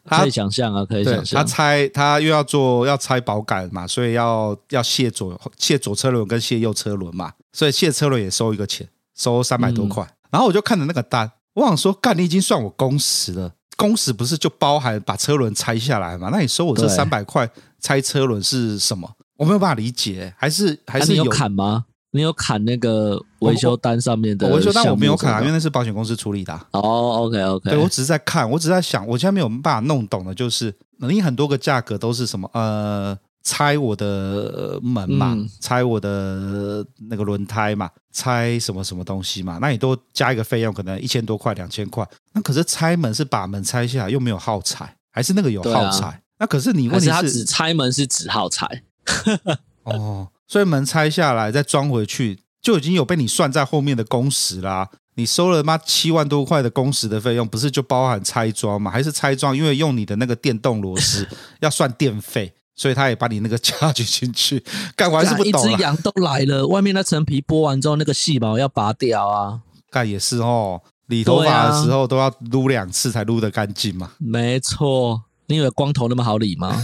[0.06, 1.40] 可以想象啊，可以想象。
[1.40, 10.04] 他拆，他又要做要拆保杆嘛，所以要要卸左卸左车轮跟卸右车轮嘛，所以卸车轮也收一个钱，收三百多块。
[10.06, 16.30] 嗯、然后我就看着那个单，我想说，干，你已经算我工时了，工时不是就包含把车轮拆下来嘛？
[16.32, 17.50] 那你收我这三百块
[17.82, 19.12] 拆车轮是什么？
[19.38, 21.86] 我没有办法理解，还是还是有，有砍吗？
[22.12, 24.47] 你有砍那个维修单上面的？
[24.47, 26.54] 维修单我没有砍啊，因为那是保险公司处理的。
[26.71, 32.50] 哦，OK OK，对，我只是在看，我只是在想，我现在没有办法弄懂的，就是你很多个价格都是什么？
[32.54, 39.60] 呃，拆我的门嘛，嗯、拆我的那个轮胎嘛，拆什么什么东西嘛？
[39.62, 42.08] 那你都加一个费用，可能一千多块、两千块。
[42.34, 46.08] 那可是拆门是把门拆下来，又没有耗材，还是那个有耗材？
[46.08, 48.84] 啊、那可是你问题是，是他只拆门是只耗材？
[49.84, 50.30] 哦。
[50.48, 54.89] 所以门拆下来再装回去，就已经有被你算在后面的工时啦、啊。
[55.15, 58.89] 你收了妈七万多块的工时的费用，不是就包含拆装吗？
[58.89, 59.58] 还是拆装？
[59.58, 61.28] 因为用你的那个电动螺丝
[61.60, 64.63] 要算电费，所以他也把你那个 加进去。
[64.96, 65.72] 干我还是不懂、啊。
[65.72, 69.62] 一只羊都来了，外面那层皮剥完之后，那个细毛要拔掉啊。
[69.89, 74.12] 干也是哦，理头发的时候都要撸两次才撸得干净嘛。
[74.20, 75.24] 没错。
[75.50, 76.70] 你以为光头那么好理吗？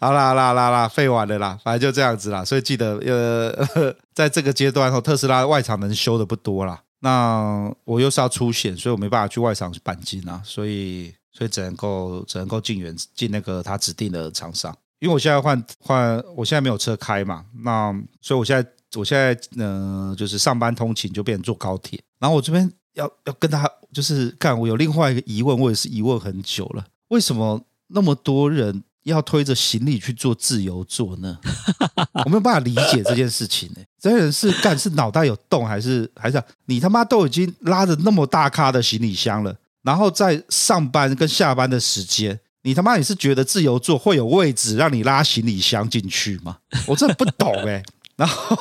[0.00, 2.44] 好啦好啦好啦啦，废完了啦，反正就这样子啦。
[2.44, 6.82] 所以记得，呃， 在这个阶段后，特斯拉外厂能修的不多啦。
[7.00, 10.40] 那我又是要出险，所以我没办法去外厂钣金啊。
[10.44, 14.72] 所以，所以只能够只能够进原进那个他指定的厂商。
[15.00, 17.44] 因为我现在换换，我现在没有车开嘛。
[17.64, 22.00] 那所以我现在我现在呃，就是上班通勤就变成坐高铁。
[22.20, 22.72] 然后我这边。
[22.96, 31.38] 要要跟他就是干，我有另外一个疑问，我也是疑问很久了，为什么那么多人要推着行李去做自由座呢？
[32.24, 33.86] 我没有办法理解这件事情呢、欸。
[34.00, 46.56] 这些人是干是脑袋有洞，还是还是你他妈都已经拉着那么大咖的行李箱了，然后在上班跟下班的时间，你他妈你是觉得自由座会有位置让你拉行李箱进去吗？
[46.86, 47.82] 我真的不懂哎、
[48.16, 48.56] 然后。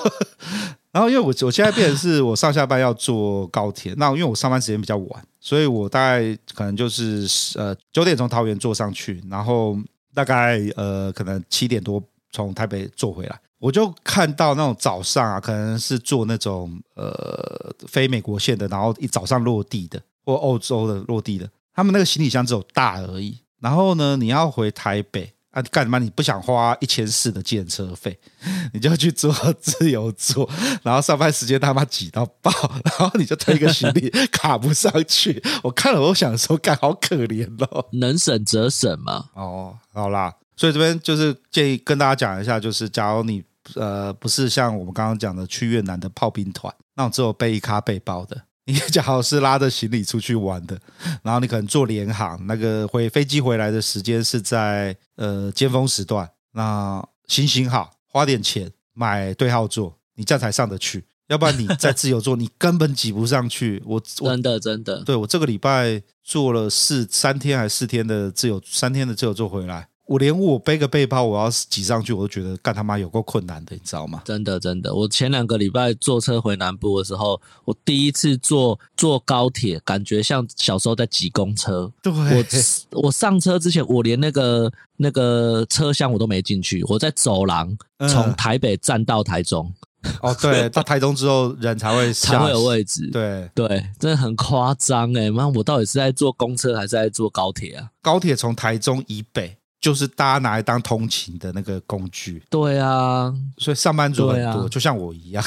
[0.96, 7.28] 然后，因为我我现在变成是我上下班要坐高铁，那因为我上班时间比较晚，所以我大概可能就是
[7.60, 9.78] 呃九点从桃园坐上去，然后
[10.14, 25.35] 大概呃可能七点多从台北坐回来，我就看到那种早上啊，可能是坐那种呃非美国线的，然后一早上落地的或欧洲的落地的，他们那个行李箱只有大而已，然后呢，你要回台北。
[25.56, 25.98] 啊，干嘛？
[26.00, 28.20] 你不想花一千四的计程车费，
[28.74, 30.50] 你就去做自由座，
[30.84, 32.52] 然后上班时间他妈挤到爆，
[32.84, 35.42] 然后你就推个行李 卡不上去。
[35.64, 37.88] 我看了，我想说，干好可怜哦。
[37.94, 39.30] 能省则省嘛。
[39.34, 43.42] 哦，好啦，所以这边就是建议跟大家讲一下，就是假如你
[43.76, 48.42] 呃不是像我们刚刚讲的去越南的炮兵团，那种只有背一咖背包的。
[48.66, 50.80] 你假如是拉着行李出去玩的，
[51.22, 63.84] 然后你可能坐联航，那个回飞机回来的时间是在呃尖峰时段，那行行好，花点钱买对号座，你这样才上得去，要不然你在自由座你根本挤不上去。
[63.86, 69.90] 我，我真的真的，对我这个礼拜坐了四三天还是四天的自由三天的自由座回来。
[70.06, 74.22] 我连我背个背包，我要挤上去，我都觉得干他妈有够困难的，你知道吗？
[74.24, 74.94] 真的，真的。
[74.94, 81.92] 我前两个礼拜坐车回南部的时候，我第一次坐坐高铁，感觉像小时候在挤公车。
[82.04, 87.76] 对，我我上车之前，我连那个那个车厢我都没进去，我在走廊
[88.08, 89.74] 从台北站到台中。
[90.04, 93.10] 嗯、哦，对，到台中之后人才会才会有位置。
[93.10, 93.68] 对对，
[94.00, 95.32] 真的很夸张哎！
[95.32, 97.90] 妈，我到底是在坐公车还是在坐高铁啊？
[98.04, 99.58] 高铁从台中以北。
[99.86, 102.42] 就是大家拿来当通勤的那个工具。
[102.50, 105.44] 对啊，所以上班族很多，啊、就像我一样。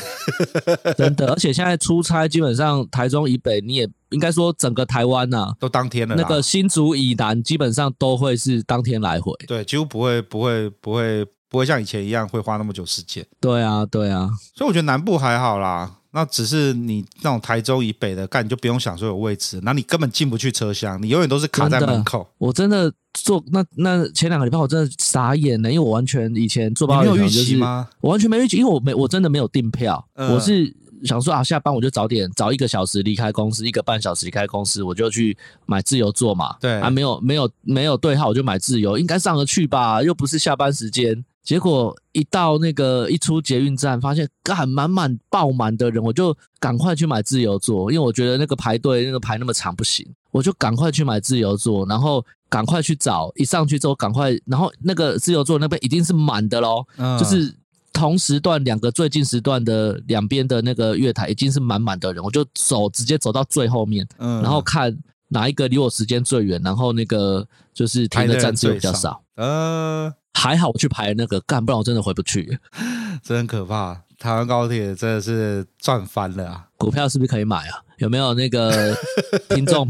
[0.97, 6.15] 真的，而且现在出差基本上台中以北你也应该说整个台湾呐、啊，都当天了。
[6.15, 13.27] 那个新竹以南基本上都会是当天来回，对，几乎不会不会不会不会像以前一样会花那么久时间。
[13.41, 15.97] 对啊，对啊，所以我觉得南部还好啦。
[16.11, 22.27] 那只是你那种台中以北的，干你就不用想说有位置，那你根本进不去车厢，你永远都是卡在门口。
[22.39, 27.89] 我真的坐那那前两个礼拜我真的傻眼了，因为我完全以前坐包没有预期吗？
[28.01, 35.37] 我完全没预期，因为我没我真的没有订票，呃、我是想说啊，下班我就早点早一个小时离开公司，一个半小时离开公司，我就去
[35.67, 36.57] 买自由座嘛。
[36.59, 40.03] 对啊，没有没有没有对号，我就买自由，应该上得去吧？
[40.03, 41.25] 又不是下班时间。
[41.49, 57.57] 结果一到那个一出捷运站，发现干满满爆满的人，我就赶快去买自由座，因为我觉得那个排队那个排那么长不行，我就赶快去买自由座，然后赶快去找，一上去之后赶快，然后那个自由座那边一定是满的喽，嗯、就是
[57.95, 64.95] 同时段两个最近时段的两边的那个月台已经是满满的人，我就走直接走到最后面，嗯、然后看
[65.29, 70.12] 哪一个离我时间最远，然后那个就是停的站次比较少，呃。
[70.34, 72.61] 还好我去排那个干，不然我真的回不去，
[73.24, 74.03] 真可怕。
[74.16, 76.66] 台湾高铁真的是赚翻了啊！
[76.76, 77.82] 股票是不是可以买啊？
[77.99, 78.97] 有没有那个
[79.51, 79.89] 听众？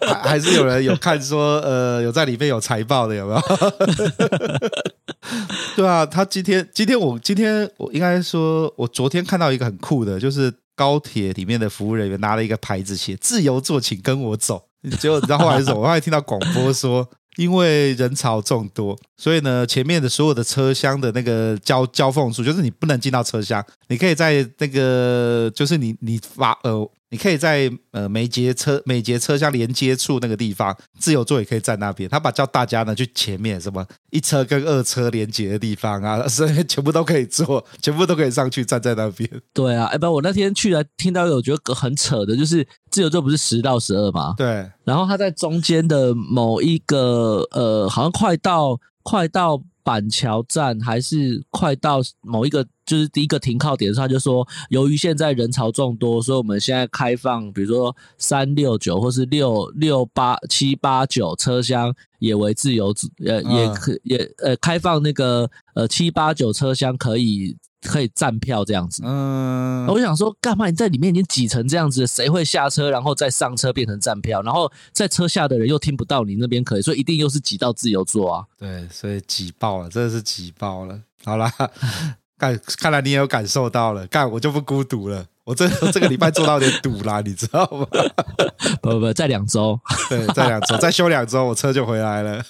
[0.00, 3.40] 还还是有人有看说，呃，有在里面有财报的有没有？
[5.76, 14.64] 对啊，他今天今天我今天我应该说，我昨天看到一个很酷的，就是高铁里面的服务人员拿了一个牌子，写“自由座，请跟我走”。
[14.98, 15.80] 结果你知道后来是什么？
[15.80, 17.08] 我后来听到广播说。
[17.36, 26.90] 因为人潮众多，所以呢，前面的所有的车厢的那个交交缝处，就是你不能进到车厢，你可以在那个，就是你你发呃。
[27.10, 32.08] 你可以在呃每节车每节车厢连接处那个地方，自由座也可以站那边。
[32.08, 39.30] 他把叫大家呢去前面什么一车跟二车连接的地方啊， 所以全部都可以坐，全部都可以上去站在那边。
[39.54, 44.34] 对啊，哎不，我那天去了，听到有觉得很扯的，就是自由座不是十到十二吗？
[44.36, 44.70] 对。
[44.84, 49.62] 然后他在中间的某一个呃，好像快到快到。
[49.86, 62.94] 板桥站还是快到某一个，就是第一个停靠点的时候，他就说，由于现在人潮众多，所以我们现在开放，比如说三六九或是六六八七八九车厢也为自由，
[63.26, 67.56] 呃，也可也呃开放那个呃七八九车厢可以。
[67.82, 74.42] 可以站票这样子，嗯，我想说，干嘛你在里面已经挤成这样子，谁会下车然后再上车变成站票？
[74.42, 78.44] 然后在车下的人又听不到你那边可以，所以一定又是挤到自由座啊。
[78.58, 81.00] 对，所以挤爆了，真的是挤爆了。
[81.24, 81.52] 好啦，
[82.38, 85.24] 看看来你也有感受到了，干我就不孤独了。
[85.44, 87.86] 我这这个礼拜做到有点堵啦，你知道吗？
[88.82, 89.78] 不 不不，在两周，
[90.08, 92.44] 对，在两周，再休两周，我车就回来了。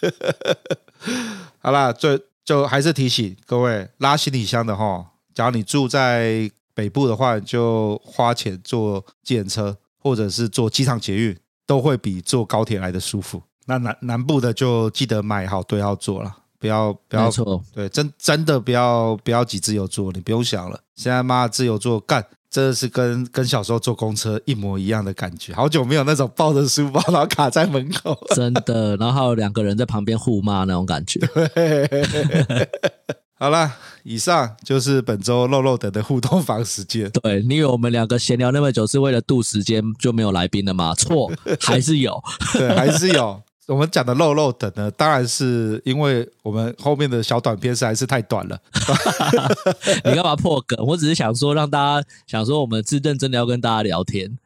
[1.60, 5.04] 好啦，就就还是提醒各位拉行李箱的哈。
[5.34, 13.42] 假如你住在北部的话，就花钱坐计程车，或者是坐机场捷运，都会比坐高铁来的舒服。
[13.66, 20.80] 那南南部的就记得买好对号座了，不要不要错，对，真真的不要不要挤自由座，你不用想了。
[20.94, 25.52] 现在妈自由座干，真的是跟跟小时候坐公车一模一样的感觉。
[25.54, 31.20] 好久没有那种抱着书包然后卡在门口，真的，然后还有两个人在旁边互骂那种感觉。
[31.54, 32.68] 对
[33.38, 33.70] 好了，
[34.02, 37.10] 以上就是本周肉肉等的互动房时间。
[37.10, 40.94] 对，你以为我们两个闲聊那么久是为了度时间就没有来宾了吗？
[40.94, 41.30] 错，
[41.60, 42.18] 还是有，
[42.54, 43.42] 对，还是有。
[43.66, 48.58] 我们讲的漏漏等呢，当然是因为我们后面的小短片实在是太短了。
[50.04, 50.78] 你干嘛破梗？
[50.86, 54.38] 我只是想说，让大家想说我们是认真的要跟大家聊天。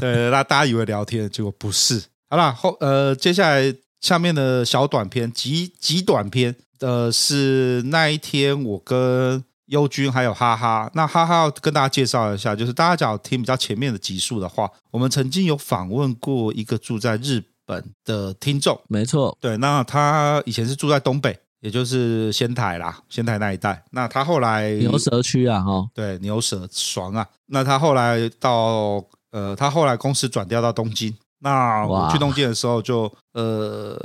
[0.00, 2.02] 对，那大家以为聊天，结果不是。
[2.30, 6.54] 好了，后呃，接下来下面的小短片，极极短片。
[6.80, 31.14] 呃，是那一天我跟优君还有哈哈，那哈哈要跟大家介绍一下，就是大家只要听比较前面的集数的话，我们曾经有访问过一个住在日本的听众，没错，对，那他以前是住在东北，也就是仙台啦，仙台那一带，那他后来牛舌区啊，哈，对，牛舌爽啊，那他后来到呃，他后来公司转调到东京。
[31.44, 33.98] 那我去东京的时候就，就呃，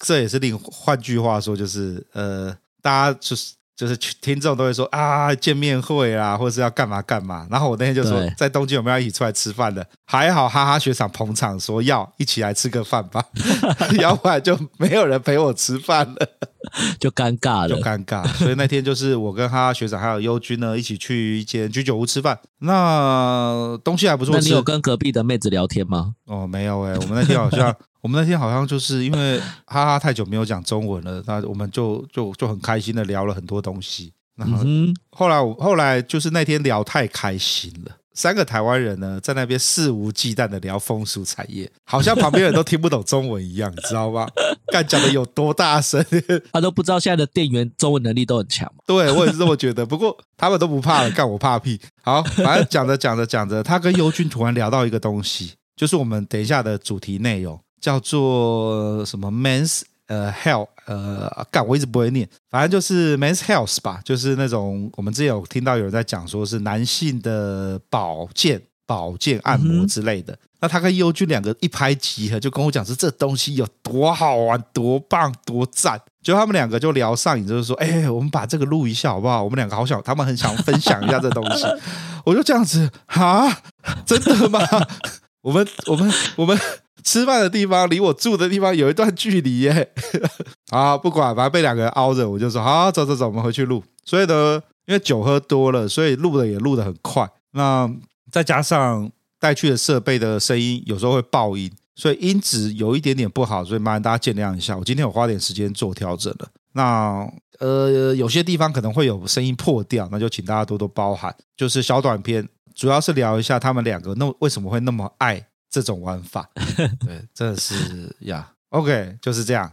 [0.00, 7.44] 这也是另换句话说，就是呃，大家就是就是听众都会说啊，见面会啊，或者是要干嘛干嘛。
[7.50, 9.84] 然后我那天就说，在东京有没有要一起出来吃饭的？
[10.06, 13.24] 还好哈哈学长捧场，说要一起来吃个饭吧，
[13.98, 16.28] 要不然就没有人陪我吃饭了。
[17.00, 18.24] 就尴尬了，就尴尬。
[18.34, 22.38] 所以那天就是我跟哈哈学长还有优君呢，一起去一间居酒屋吃饭。
[22.60, 24.36] 那东西还不错。
[24.36, 26.14] 那你有跟隔壁的妹子聊天吗？
[26.26, 26.98] 哦，没有哎、欸。
[26.98, 34.12] 我们那天好像，我们那天好像就是因为 哈哈太久没有讲中文了，那我们就就就很开心的聊了很多东西。
[34.36, 34.64] 然后
[35.10, 44.26] 后来我后来就是那天聊太开心了，三个台湾人呢，在那边肆无忌惮的聊风俗产业，好像旁边人都听不懂中文一样，你知道吗？
[44.72, 46.02] 干讲的有多大声，
[46.50, 48.72] 他都不知道现在的店员中文能力都很强。
[48.86, 49.84] 对，我也是这么觉得。
[49.84, 51.78] 不过他们都不怕了，干我怕屁。
[52.02, 70.38] 好，反正讲着讲着讲着，他跟优君突然聊到一个东西，就是我们等一下的主题内容，叫做什么 men's 呃，health，呃，干，我一直不会念，反正就是 men's health 吧，就是那种我们之前有听到有人在讲，说是男性的保健、保健按摩之类的。
[70.60, 76.00] 那他跟优君两个一拍即合，就跟我讲说这东西有多好玩、多棒、多赞。
[76.22, 79.42] 就他们两个就聊上瘾，就是说，哎、我们把这个录一下好不好？
[79.42, 81.64] 我们两个好想，他们很想分享一下这东西。
[82.24, 83.62] 我就这样子啊，
[84.06, 84.60] 真的吗？
[85.42, 86.56] 我们，我们，我们。
[87.04, 89.92] 吃饭的地方离我住的地方有一段距离耶，
[90.70, 93.82] 啊，不管，反正被两个人凹着，我就说好，走走走，我们回去录。
[94.04, 97.28] 所以呢，因为酒喝多了，所以录的也录得很快。
[97.52, 97.90] 那
[98.30, 104.76] 再加上带去的设备的声音有时候会爆音，所以音质有一点点不好，所以麻烦大家见谅一下。
[104.76, 106.48] 我今天有花点时间做调整了。
[106.72, 107.28] 那
[107.58, 111.34] 呃，有些地方可能会有声音破掉，那就请大家多多包涵。
[111.56, 115.46] 就是小短片，主要是聊一下他们两个那为什么会那么爱。
[115.72, 116.48] 这种玩法，
[117.00, 118.52] 对，真的是呀。
[118.68, 119.70] OK，就是这样。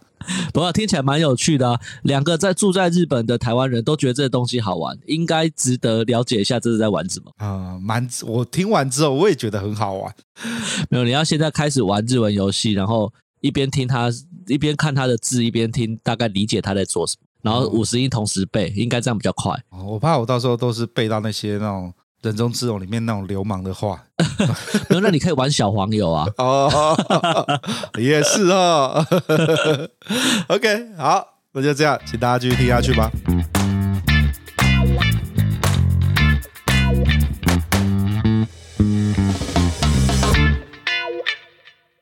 [0.53, 1.79] 不过听起来蛮有趣的啊。
[2.03, 7.77] 两个在住在日本的台湾人都觉得这个东西好玩，应该值得了解一下这是在玩什么啊？
[7.81, 10.13] 蛮，我听完之后我也觉得很好玩。
[10.89, 14.09] 没有，你要现在开始玩日文游戏，然后一边听他，
[14.47, 17.25] 一边看他的字，一边听，大概理解他在做什么。
[17.41, 19.53] 然后五十音同时背，应该这样比较快。
[19.69, 21.93] 哦，我怕我到时候都是背到那些那种。
[22.21, 24.03] 人中之龙里面那种流氓的话，
[24.89, 26.27] 那你可以玩小黄油啊。
[26.37, 27.59] 哦，
[27.97, 29.05] 也是哦。
[30.49, 33.11] OK，好，那就这样，请大家继续听下去吧。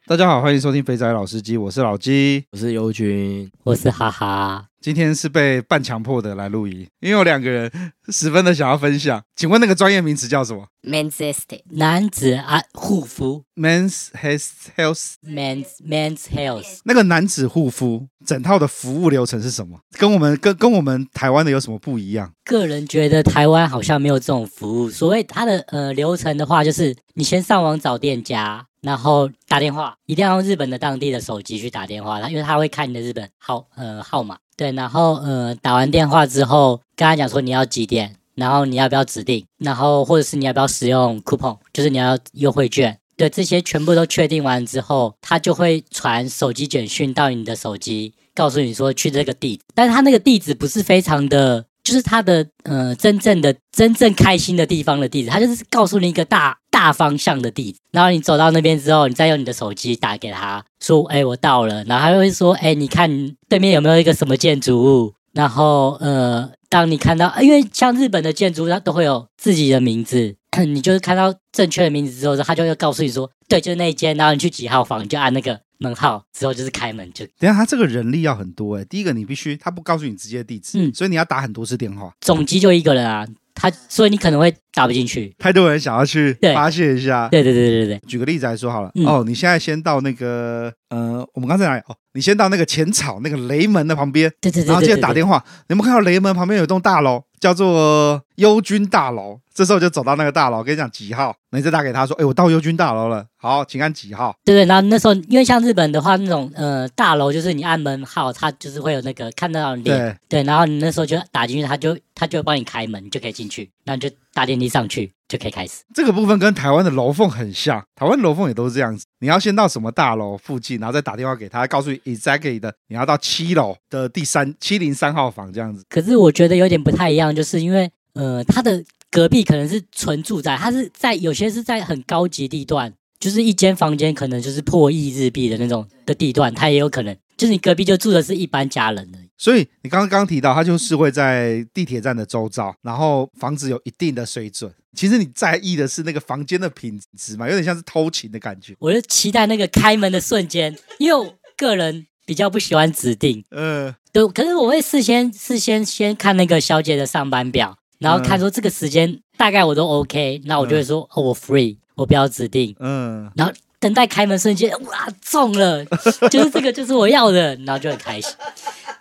[0.08, 4.66] 大家好，欢迎收听肥仔老司机，我是老鸡，我是优君，我是哈哈。
[4.80, 7.70] 今天是被半强迫的来录音，因为有两个人
[8.08, 9.22] 十分的想要分享。
[9.36, 13.44] 请问那个专业名词叫什么？Men's Health，男子啊护肤。
[13.58, 16.80] Men's Health，Men's Men's Health。
[16.86, 19.78] 那个男子护肤整套的服务流程是什么？
[20.00, 22.32] 跟我们跟跟我们台湾的有什么不一样？
[22.46, 24.90] 个人觉得台湾好像没有这种服务。
[24.90, 34.38] 所谓它的呃流程的话，就是你先上网找店家，然后打电话，一定要用日本的当地的手机去打电话，他因为他会看你的日本号呃号码。
[34.56, 42.98] 对，然后呃，打完电话之后，跟他讲说你要几点，然后你要不要指定，然后或者是你要不要使用 coupon，就是你要优惠券。
[43.16, 51.66] 对，这些全部都确定完之后，他就会传手机简讯到你的手机，告诉你说去这个地址，但是他那个地址不是非常的。
[51.88, 63.10] 就是他的呃真正的真正开心的地方的地址，他就是告诉你一个大大方向的地址，然后你走到那边之后，你再用你的手机打给他说，哎，我到了，然后他会说，哎，你看
[63.48, 65.14] 对面有没有一个什么建筑物？
[65.32, 70.36] 然后呃，当你看到，因为像日本的建筑，它都会有自己的名字，
[70.68, 75.62] 你就是看到正确的名字之后，他就会告诉你说，对，就是那一间，然后你去几号房，你就按那个。
[75.80, 91.82] 门号之后就是开门就，等下他这个人力要很多哎、欸，第一个你必须他不告诉你直接地址，嗯，所以你要打很多次电话，总机就一个人啊，他所以你可能会打不进去，太多人想要去发泄一下，对对对对对对，举个例子来说好了，嗯、哦，你现在先到那个呃，我们刚才哪里？
[91.88, 97.22] 哦，你先到那个浅草那个雷门的旁边，对对对，然后接着打电话，你有没有看到雷门旁边有一栋大楼？
[97.40, 104.36] 叫做优军大楼，这时候就走到那个大楼，跟你讲几号，你再打给他说，哎，我到优军大楼了，好，请按几号。
[104.44, 110.18] 对对，然后那时候因为像日本的话，那种呃大楼就是你按门号，它就是会有那个看得到脸，对。
[110.42, 115.84] 对，然后你那时候就打进去，他就他就会帮你开门，你就可以进去，然后你就搭电梯上去就可以开始。
[115.94, 125.84] 这个部分跟台湾的楼凤很像，台湾楼凤也都是这样子，你要先到什么大楼附近，然后再打电话给他，告诉你 exactly 的，你要到七楼的第三七零三号房这样子。
[125.90, 127.36] 可是我觉得有点不太一样。
[127.36, 139.27] 就是因为，呃，他的隔壁可能是纯住宅，他是在有些是在很高级地段，就是一间房间可能就是破亿日币的那种的地段，他也有可能就是你隔壁就住的是一般家人而已。
[139.38, 144.72] 所以你刚刚提到，他就是会在地铁站的周遭，然后房子有一定的水准。
[144.96, 148.76] 其实你在意的是那个房间的品质嘛，有点像是偷情的感觉。
[148.80, 153.94] 我就期待那个开门的瞬间，因为我个人比较不喜欢指定，嗯。
[154.34, 165.86] 可是我会事先事先先看那个小姐的上班表，然后看说这个时间大概我都 OK，那我就会说、嗯、哦我 free，我不要指定，嗯，然后等待开门瞬间，哇中了，
[166.32, 168.34] 就是这个就是我要的，然后就很开心，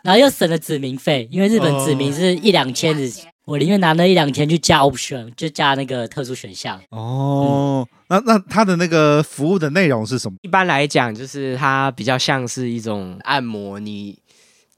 [0.06, 3.10] 然后又省了指名费，因为日本指名是一两千日
[3.44, 6.80] 我宁愿拿那一两千去加 option，就加那个特殊选项。
[6.90, 10.38] 哦，嗯、那那它的那个服务的内容是什么？
[10.42, 13.80] 一般来讲，就是它比较像是一种按摩。
[13.80, 14.16] 你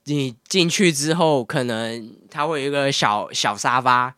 [0.04, 4.14] 你进去之后，可能它会有一个小小沙发，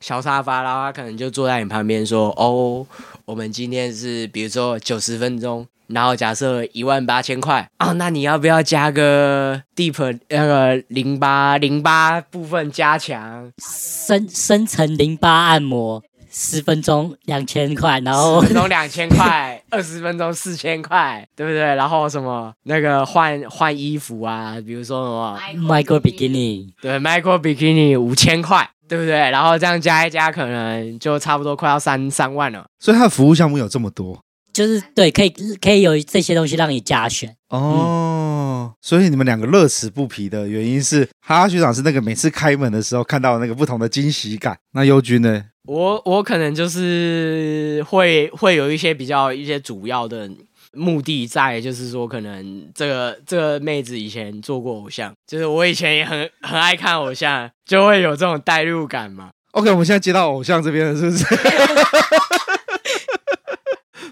[0.00, 2.86] 小沙发，然后他可能就坐在你旁边说：“哦，
[3.30, 16.00] 我们今天是比如说九十分钟。”然后假设一万八千块啊，那你要不要加个 deep 那个淋巴淋巴部分加强深深层淋巴按摩
[16.30, 21.58] 十分钟两千块，然后十分钟两千块， 二十分钟四千块，对不对？
[21.74, 29.14] 然后什么那个换换衣服啊，比如说什么 micro bikini，对 micro bikini 五千块，对不对？
[29.30, 32.66] 然后这样加一加，可能就差不多快要三三万了。
[32.80, 34.18] 所以它的服务项目有这么多。
[34.52, 35.30] 就是对，可以
[35.60, 38.66] 可以有这些东西让你加选哦。
[38.66, 44.58] 嗯、所以你们两个乐此不疲的原因是，哈哈学长是那个每次开门的时候看到那个不同的惊喜感。
[44.72, 45.44] 那优君呢？
[45.68, 50.28] 我我可能就是会会有一些比较一些主要的
[50.72, 59.30] 目的在，就是说可能这个这个妹子以前做过偶像，就是我以前也很很爱看偶像，就会有这种代入感嘛。
[59.52, 61.24] OK，我们现在接到偶像这边了，是不是？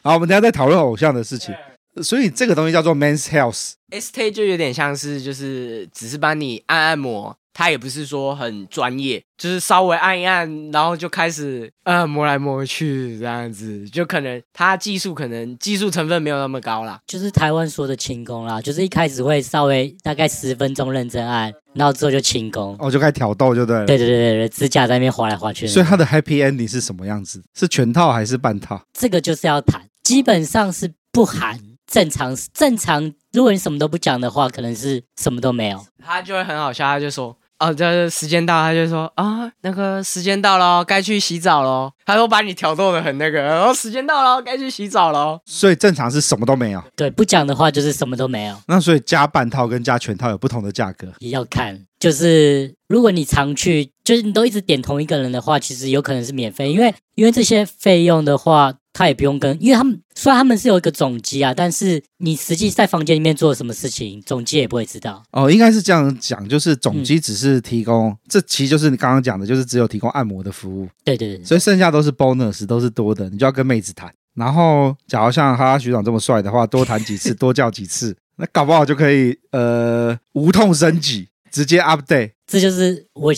[0.02, 1.54] 好，我们等下再讨论偶像的事情。
[2.02, 25.66] 所以这个东西叫做 Men's Health，Estée 就有点像是就是只是帮你按按摩，它也不是说很专业，就是稍微按一按，然后就开始呃摸来摸去这样子，就可能他技术可能技术成分没有那么高啦，就是台湾说的轻功啦，就是一开始会稍微大概十分钟认真按，然后之后就轻功，哦，就开始挑逗就对了，对对对对，指甲在那边划来划去。
[25.66, 27.42] 所以他的 Happy Ending 是什么样子？
[27.58, 28.80] 是全套还是半套？
[28.92, 29.82] 这个就是要谈。
[30.04, 35.84] 基本上是不含正常正常，如果你什么都不讲的话，可能是什么都没有。
[36.02, 45.40] 他就会很好笑，他就说：“哦，这时间到。”他就说：“啊，那个时间到了，该去洗澡喽。”他说把你挑逗的很那个，然后时间到了，该去洗澡喽。
[45.44, 46.82] 所以正常是什么都没有。
[46.96, 48.56] 对，不讲的话就是什么都没有。
[48.66, 51.08] 那所以加半套跟加全套有不同的价格？
[51.18, 58.74] 也要看，就是如果你常去，就是你都一直点同一个人的话，其实有可能是免费，因为因为这些费用的话。
[58.98, 65.22] 他也不用跟，因为他们虽然他们是有一个总机啊，但是你实际在房间里面做了什么事情，总机也不会知道。
[65.30, 70.88] 哦，应该是这样讲，就是总机只是提供，嗯、这其实就是你刚刚讲的，就是只有提供按摩的服务。
[71.04, 71.44] 对对对。
[71.44, 74.12] 所以剩下都是 bonus，都是多的，你就要跟妹子谈。
[74.34, 82.32] 然后，假如像哈哈学长这么帅的话，多谈几次， 多叫几次，那搞不好就可以呃无痛升级，直接 update。
[82.48, 83.32] 这就是我。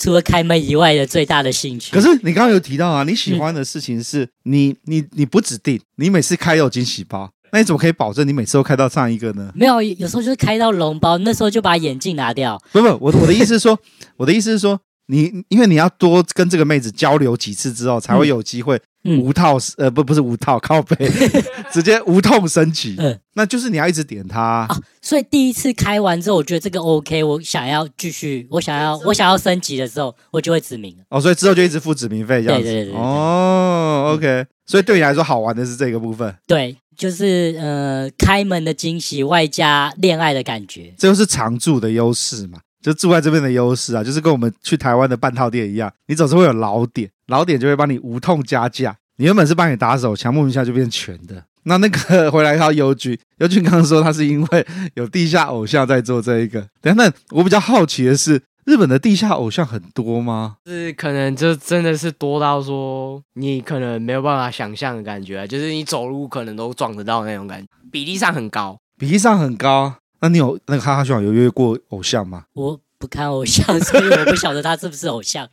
[0.00, 1.92] 除了开门以外的最大的兴趣。
[1.92, 9.52] 可是你刚刚有提到啊，你喜欢的事情是你你你不指定，你每次开都有惊喜包，那你怎么可以保证你每次都开到上一个呢？
[9.54, 12.58] 没有，有时候就是开到龙包，那时候就把眼镜拿掉。
[12.72, 13.78] 不不，我我的意思是说，
[14.16, 18.80] 我的意思是说，你因为你要多跟这个妹子交流几次之后，才会有机会。
[19.04, 20.96] 无套、嗯、呃不不是无套靠背，
[21.72, 24.68] 直接无痛升级，嗯，那就是你要一直点它啊。
[25.00, 30.94] 所以第一次开完之后，我觉得这个 OK，我想要继续，我想要我想要升级的时候，我就会指名。
[31.08, 32.64] 哦，所以之后就一直付指名费这样子。
[32.64, 36.34] 对对对，对，对哦，OK，所以对你来说好玩的是这个部分。
[36.46, 42.58] 对，就是呃开门的惊喜，外加恋爱的感觉，这就是常驻的优势嘛。
[42.82, 48.94] 就住在这边的优势啊，就是跟我们去台湾的半套店一样，你总是会有老点，老点就会帮你无痛加价。
[49.16, 51.42] 你原本是帮你打手枪，莫名其妙就变全的。
[51.64, 56.60] 那那个回来靠邮局，邮局刚刚说他是因为有地下偶像在做这一个。
[56.80, 60.56] 等下，那我比较好奇的是，日本的地下偶像很多吗？
[60.64, 69.94] 是可能就真的是多到说你可能没有办法想象的感觉，就是你走路可能都撞得到那种感觉，比例上很高，比例上很高。
[70.22, 72.44] 那你有那个哈哈熊有约过偶像吗？
[72.54, 75.48] 我不看偶像， 所以我不晓得他是不是偶像。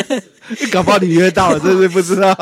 [0.72, 2.34] 搞不好你约到了，真是不知道。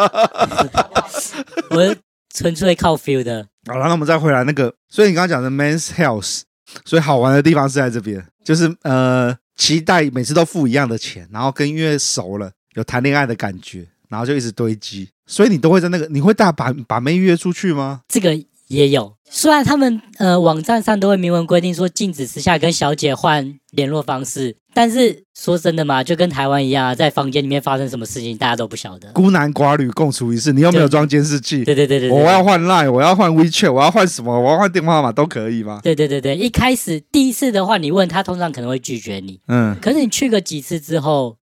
[1.71, 1.97] 我
[2.33, 3.45] 纯粹靠 feel 的。
[3.67, 6.43] 好了，那我们再回来那个，所以你刚刚讲的 Men's Health，
[6.85, 15.11] 所以好玩的地方是在这边，就是呃，期待每次都付一样的钱，然后跟音乐熟了，有谈恋爱的感觉，然后就一直堆积。
[15.27, 18.03] 所以你都会在那个，你会带把把妹约出去吗？
[18.07, 18.31] 这个。
[18.69, 29.13] 也有，虽然他们呃网站上都会明文规定说禁止私下跟小姐换联络方式，但是说真的嘛，就跟台湾一样啊，在房间里面发生什么事情，大家都不晓得。
[29.13, 31.65] 孤男寡女共处一室，你又没有装监视器？
[31.65, 34.41] 对对对对，对，我要换 Line，我要换 WeChat，我要换什么？
[34.41, 35.81] 我要换电话号码都可以吗？
[35.83, 39.41] 对对对对，一开始第一次的话，你问他，通常可能会拒绝你。
[39.47, 41.37] 嗯，可是你去个几次之后，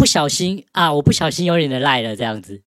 [0.00, 2.62] 不小心啊，我不小心有你的 Line 了，这样子。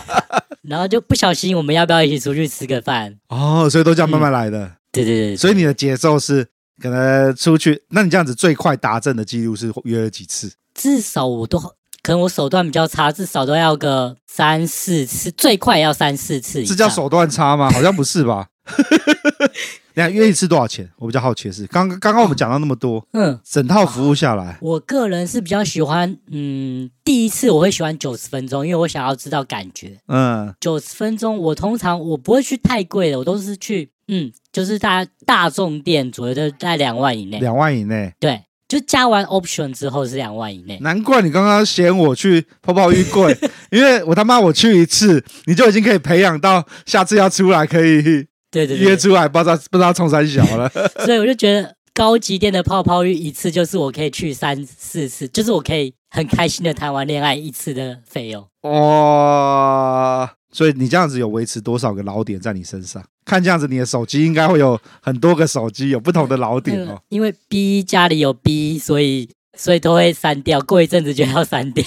[0.66, 3.18] 然后就不小心，我们要不要一起出去吃个饭？
[3.28, 4.64] 哦，所以都这样慢慢来的。
[4.64, 6.46] 嗯、对对对，所以你的节奏是
[6.82, 10.50] 可能出去，那你这样子最快达阵的记录是约了几次？
[10.74, 11.68] 至少我都可
[12.02, 16.64] 可能我手段比较差，至少都要个三四次，最快也要三四次。
[16.64, 17.68] 这叫手段差吗？
[17.70, 18.46] 好像不是吧？
[19.94, 20.88] 你看约一次多少钱？
[20.96, 38.42] 我比较好奇的是，刚刚刚刚我们讲到那么多，嗯，整套服务下来，我个人是比较喜欢，嗯，第一次我会喜欢九十分钟，因为我想要知道感觉，嗯，九十分钟我通常我不会去太贵的，我都是去，嗯，就是大大众店左右的在两万以内，两万以内，对。
[38.68, 43.36] 就加完 option 之后是两万以内，难怪你刚刚嫌我去泡泡浴贵，
[43.72, 50.68] 因为我他妈我去一次，你就已经可以培养到下次要出来可以对对约出来，不知道不知道冲三小了。
[51.04, 58.46] 所以我就觉得高级店的泡泡浴一次就是我可以去三四次，就是我可以很开心的谈完恋爱一次的费用。
[58.62, 60.32] 哇！
[60.52, 63.00] 所以你这样子有维持多少个老点在你身上？
[63.24, 67.00] 看这样子，你的手机应该会有很多个手机，有不同的老点哦。
[67.10, 71.84] 因为 B 家里有 B，所以所以都会删掉，过一阵子就要删掉。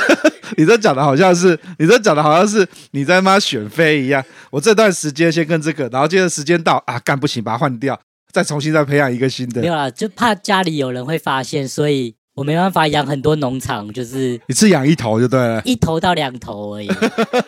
[0.58, 4.24] 你这讲的好像是，你这讲的好像是你在妈选妃一样。
[4.50, 7.98] 我这段时间先跟这个，然后接着时间到啊，干不行，把它换掉，
[8.32, 9.60] 再重新再培养一个新的。
[9.60, 12.14] 没有啦，就怕家里有人会发现，所以。
[12.34, 16.88] 我没办法养很多农场，就是一次养一头就对了，一头到两头而已。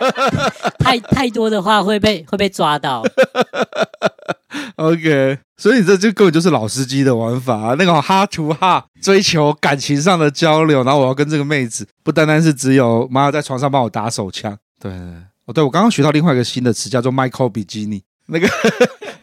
[0.78, 3.02] 太太多的话会被会被抓到。
[4.76, 14.56] OK，所以这就根本就是老司机的玩法啊，那种 heart to heart 追求感情上的交流，然后我要跟这个妹子，不单单是只有妈在床上帮我打手枪。
[14.80, 14.92] 对，
[15.46, 18.48] 哦，对，我刚刚学到另外一个新的词，叫做 Michael 比基尼，那个。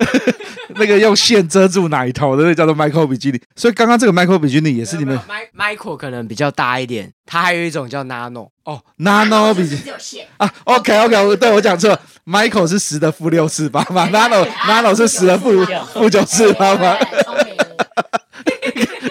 [0.76, 5.20] 那个用线遮住奶头的，那个叫做 Michael 比基尼，所以刚刚这个 Michael 比基尼也是你们。
[5.58, 9.91] Michael 可能比较大一点，它还有一种叫 Nano 哦，Nano 比基尼
[10.38, 15.52] 啊，OK OK，对我讲错，Michael 是十的负六次方嘛，Nano Nano 是十的负
[15.93, 16.95] 负九次方嘛，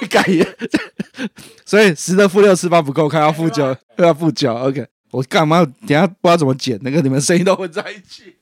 [0.09, 0.25] 改，
[1.65, 5.65] 所以十的负六次方不够，看要负九，要负九，OK，我干嘛？
[5.87, 8.35] 等下不知道怎么剪，那个你们声音都混在一起。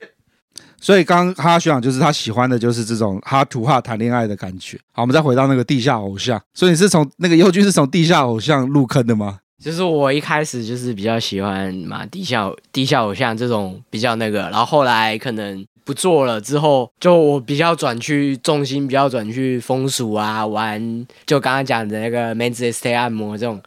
[0.80, 4.78] 所以刚刚哈学长就是他喜欢的就是这种哈图哈谈恋爱的感觉。
[4.92, 6.40] 好，我们再回到那个地下偶像。
[6.54, 9.40] 所以你是从那个优君是从地下偶像入坑的吗？
[9.62, 23.60] 就是我一开始就是比较喜欢嘛地下地下偶像这种比较那个，然后后来可能不做了之后，就我比较转去重心比较转去风俗啊玩，就刚刚讲的那个 men's stay 按摩这种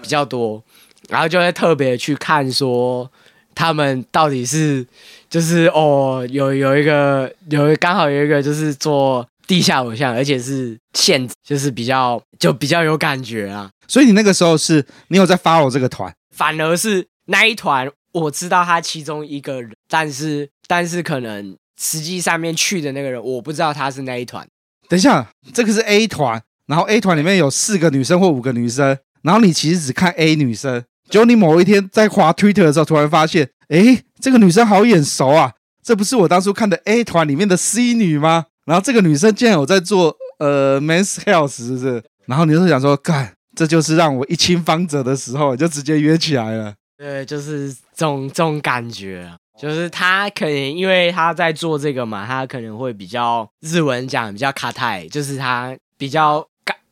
[0.00, 0.62] 比较多，
[1.10, 3.10] 然后就会特别去看说
[3.54, 4.86] 他们到底是。
[5.34, 13.68] 就是哦，有有一个有刚好有一个就是做地下偶像，而且是现就是比较就比较有感觉啊。
[13.88, 24.46] 所以你那个时候是你有在 follow 这个团，反而是那一团我知道他其中一个人，但是但是可能实际上面去的那个人我不知道他是那一团。
[24.88, 34.04] 等一下，这个是 A 团，然后 A 团里面有四个女生或五个女生，然后你其实只看 A 女生，结果你某一天在滑 Twitter 的时候突然发现，诶。
[34.24, 35.52] 这个女生好眼熟啊！
[35.82, 38.46] 这不是我当初看的 A 团里面的 C 女吗？
[38.64, 42.02] 然后这个女生竟然有在做呃 Men's Health，是不是？
[42.24, 46.72] 然后你就想说，干，这就是让我一亲芳泽的时候，就直接约起来了。
[46.96, 56.42] 对，就是这种这种感觉，就是他可能因为他在做这个嘛，他可能会比较日文讲比较卡泰，就是他比较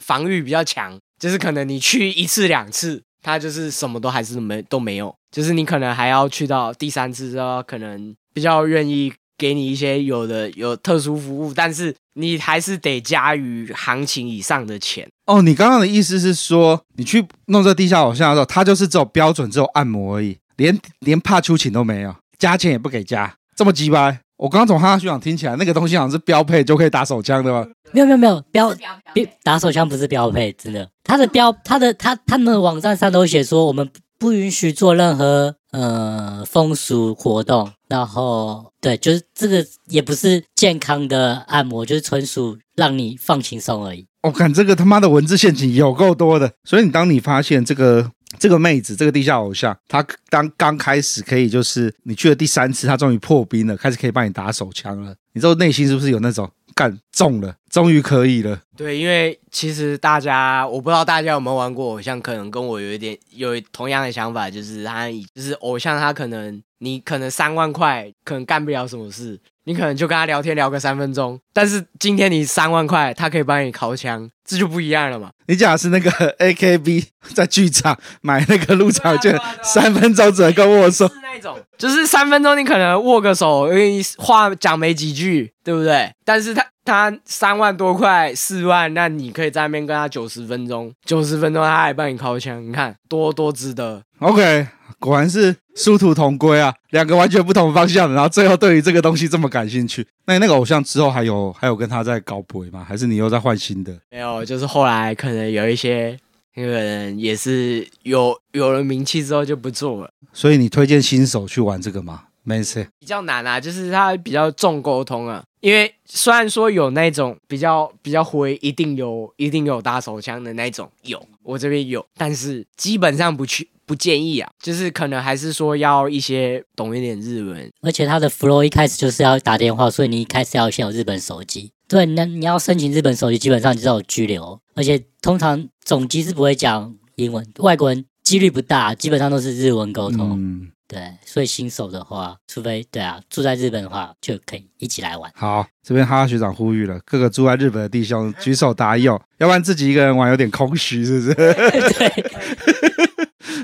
[0.01, 3.03] 防御比较强，就是可能你去一次两次。
[3.25, 15.09] 他就是什么都还是没都没有，就是你可能还要去到第三次之后，可能比较愿意给你一些有的有特殊服务，但是你还是得加于行情以上的钱。
[15.27, 24.21] 哦，你刚刚的意思是说，你去弄这个地下偶像的时候，他就是只有标准只有按摩而已，连连怕出勤都没有，加钱也不给加，这么鸡掰。
[24.37, 27.65] 我刚刚从哈哈学长听起来，那个东西好像是标配就可以打手枪的吗？
[27.93, 28.75] 没有没有没有标
[29.15, 30.89] 标打手枪不是标配，真的。
[31.05, 33.89] 他的标他的他他们的网站上都写说，我们
[34.23, 37.73] 不允许做任何呃风俗活动。
[37.89, 44.07] 然后对，就是这个也不是健康的按摩，就是纯属让你放轻松而已。
[44.23, 46.53] 我看、这个他妈的文字陷阱有够多的。
[46.63, 48.13] 所以你当你发现这个。
[48.39, 55.15] 这个妹子，这个地下偶像，她当刚开始可以，就是你去了第三次，她终于破冰了，开始可以帮你打手枪了。
[55.35, 56.51] 你知道内心是不是有那种
[56.83, 58.59] 干中了，终于可以了？
[58.77, 69.39] 对，因为其实大家，我不知道大家有没有玩过偶像，可能跟我有一点有同样的想法，就是他就是偶像，他可能你可能三万块，可能干不了什么事。
[69.65, 75.31] 你可能就跟他聊天聊个三分钟，但是今天你三万块，他可以帮你尻枪，这就不一样了嘛。
[75.47, 86.13] 你讲的是那个 AKB 在剧场买那个入场券，三分钟只能跟握手，是那种，就是三分钟你可能握个手，因为话讲没几句，对不对？
[86.25, 94.03] 但是他他三万多块，四万，那你可以在那边跟他九十分钟，九十分钟他还帮你掏枪，你看多多值得。
[94.19, 94.67] OK，
[94.99, 100.07] 果然是殊途同归啊，两个完全不同方向的，然后最后对于这个东西这么感兴趣。
[100.27, 102.85] 那你那个偶像之后还有还有跟他在搞鬼吗？
[102.87, 103.97] 还是你又在换新的？
[104.11, 106.17] 没有，就是后来可能有一些
[106.55, 110.11] 那个人也是有有了名气之后就不做了。
[110.33, 112.23] 所以你推荐新手去玩这个吗？
[112.45, 115.43] 没事，比较难啊，就是它比较重沟通啊。
[115.61, 124.51] 因为虽然说有那种比较比较灰，一定有一定有打手枪的那种，有我这边有，但是基本上不去不建议啊。
[124.61, 131.71] 就是可能还是说要一些懂一点日文，而且它的 flow 一开始就是要打电话，所以你一开始要先有日本手机。
[131.87, 140.31] 对，那你要申请日本手机，基本上就是有拘留，而且通常总机是不会讲英文，外国人几率不大，基本上都是日文沟通。
[140.41, 145.31] 嗯对，所以新手的话，除非对啊，住在日本的话，就可以一起来玩。
[145.35, 149.05] 好，这边哈哈学长呼吁了，各个住在日本的弟兄举手答应，
[149.37, 151.35] 要不然自己一个人玩有点空虚，是不是？
[151.93, 153.12] 对。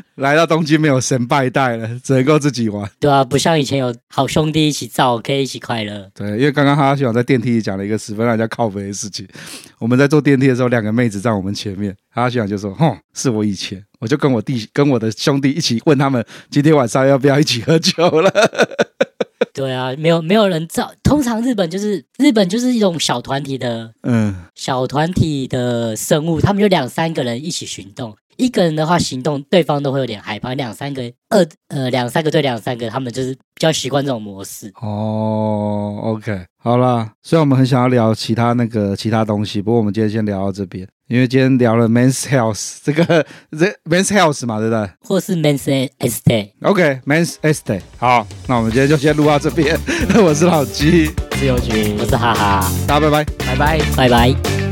[0.17, 2.91] 来到东京没有神拜带了，只能够自己玩。
[2.99, 6.11] 对啊，不像以前有好兄弟一起造，可以一起快乐。
[6.15, 9.27] 对，因为刚刚哈哈学长在电梯里讲了一个十分让人家靠北的事情。
[9.79, 18.31] 我们在坐电梯的时候，两个妹子在我们前面，哈哈学长就说：“哼，是我以前，我就跟我弟跟我的兄弟一起问他们今天晚上要不要一起喝酒了。
[19.55, 20.93] ”对啊，没有没有人造。
[21.03, 28.17] 通常日本就是日本就是一种小团体的，嗯，小团体的生物，他们就两三个人一起行动。
[28.39, 30.55] 一个人的话行动，对方都会有点害怕。
[30.55, 34.73] 两三个，二呃两三个对两三个，他们就是比较习惯这种模式。
[34.81, 37.11] 哦，OK，好了。
[37.23, 44.89] 虽然我们很想要聊其他那个其他东西，不过我们今天先聊到这边，因为今天聊了 Men's Health 这个这 Men's Health 嘛，对不对？
[45.01, 46.53] 或是 Men's Estate。
[46.63, 47.83] OK，Men's Estate。
[47.99, 49.77] 好，那我们今天就先录到这边。
[50.25, 52.73] 我是老鸡，自由军，我是哈哈。
[52.87, 54.68] 大家拜拜，拜拜，拜拜。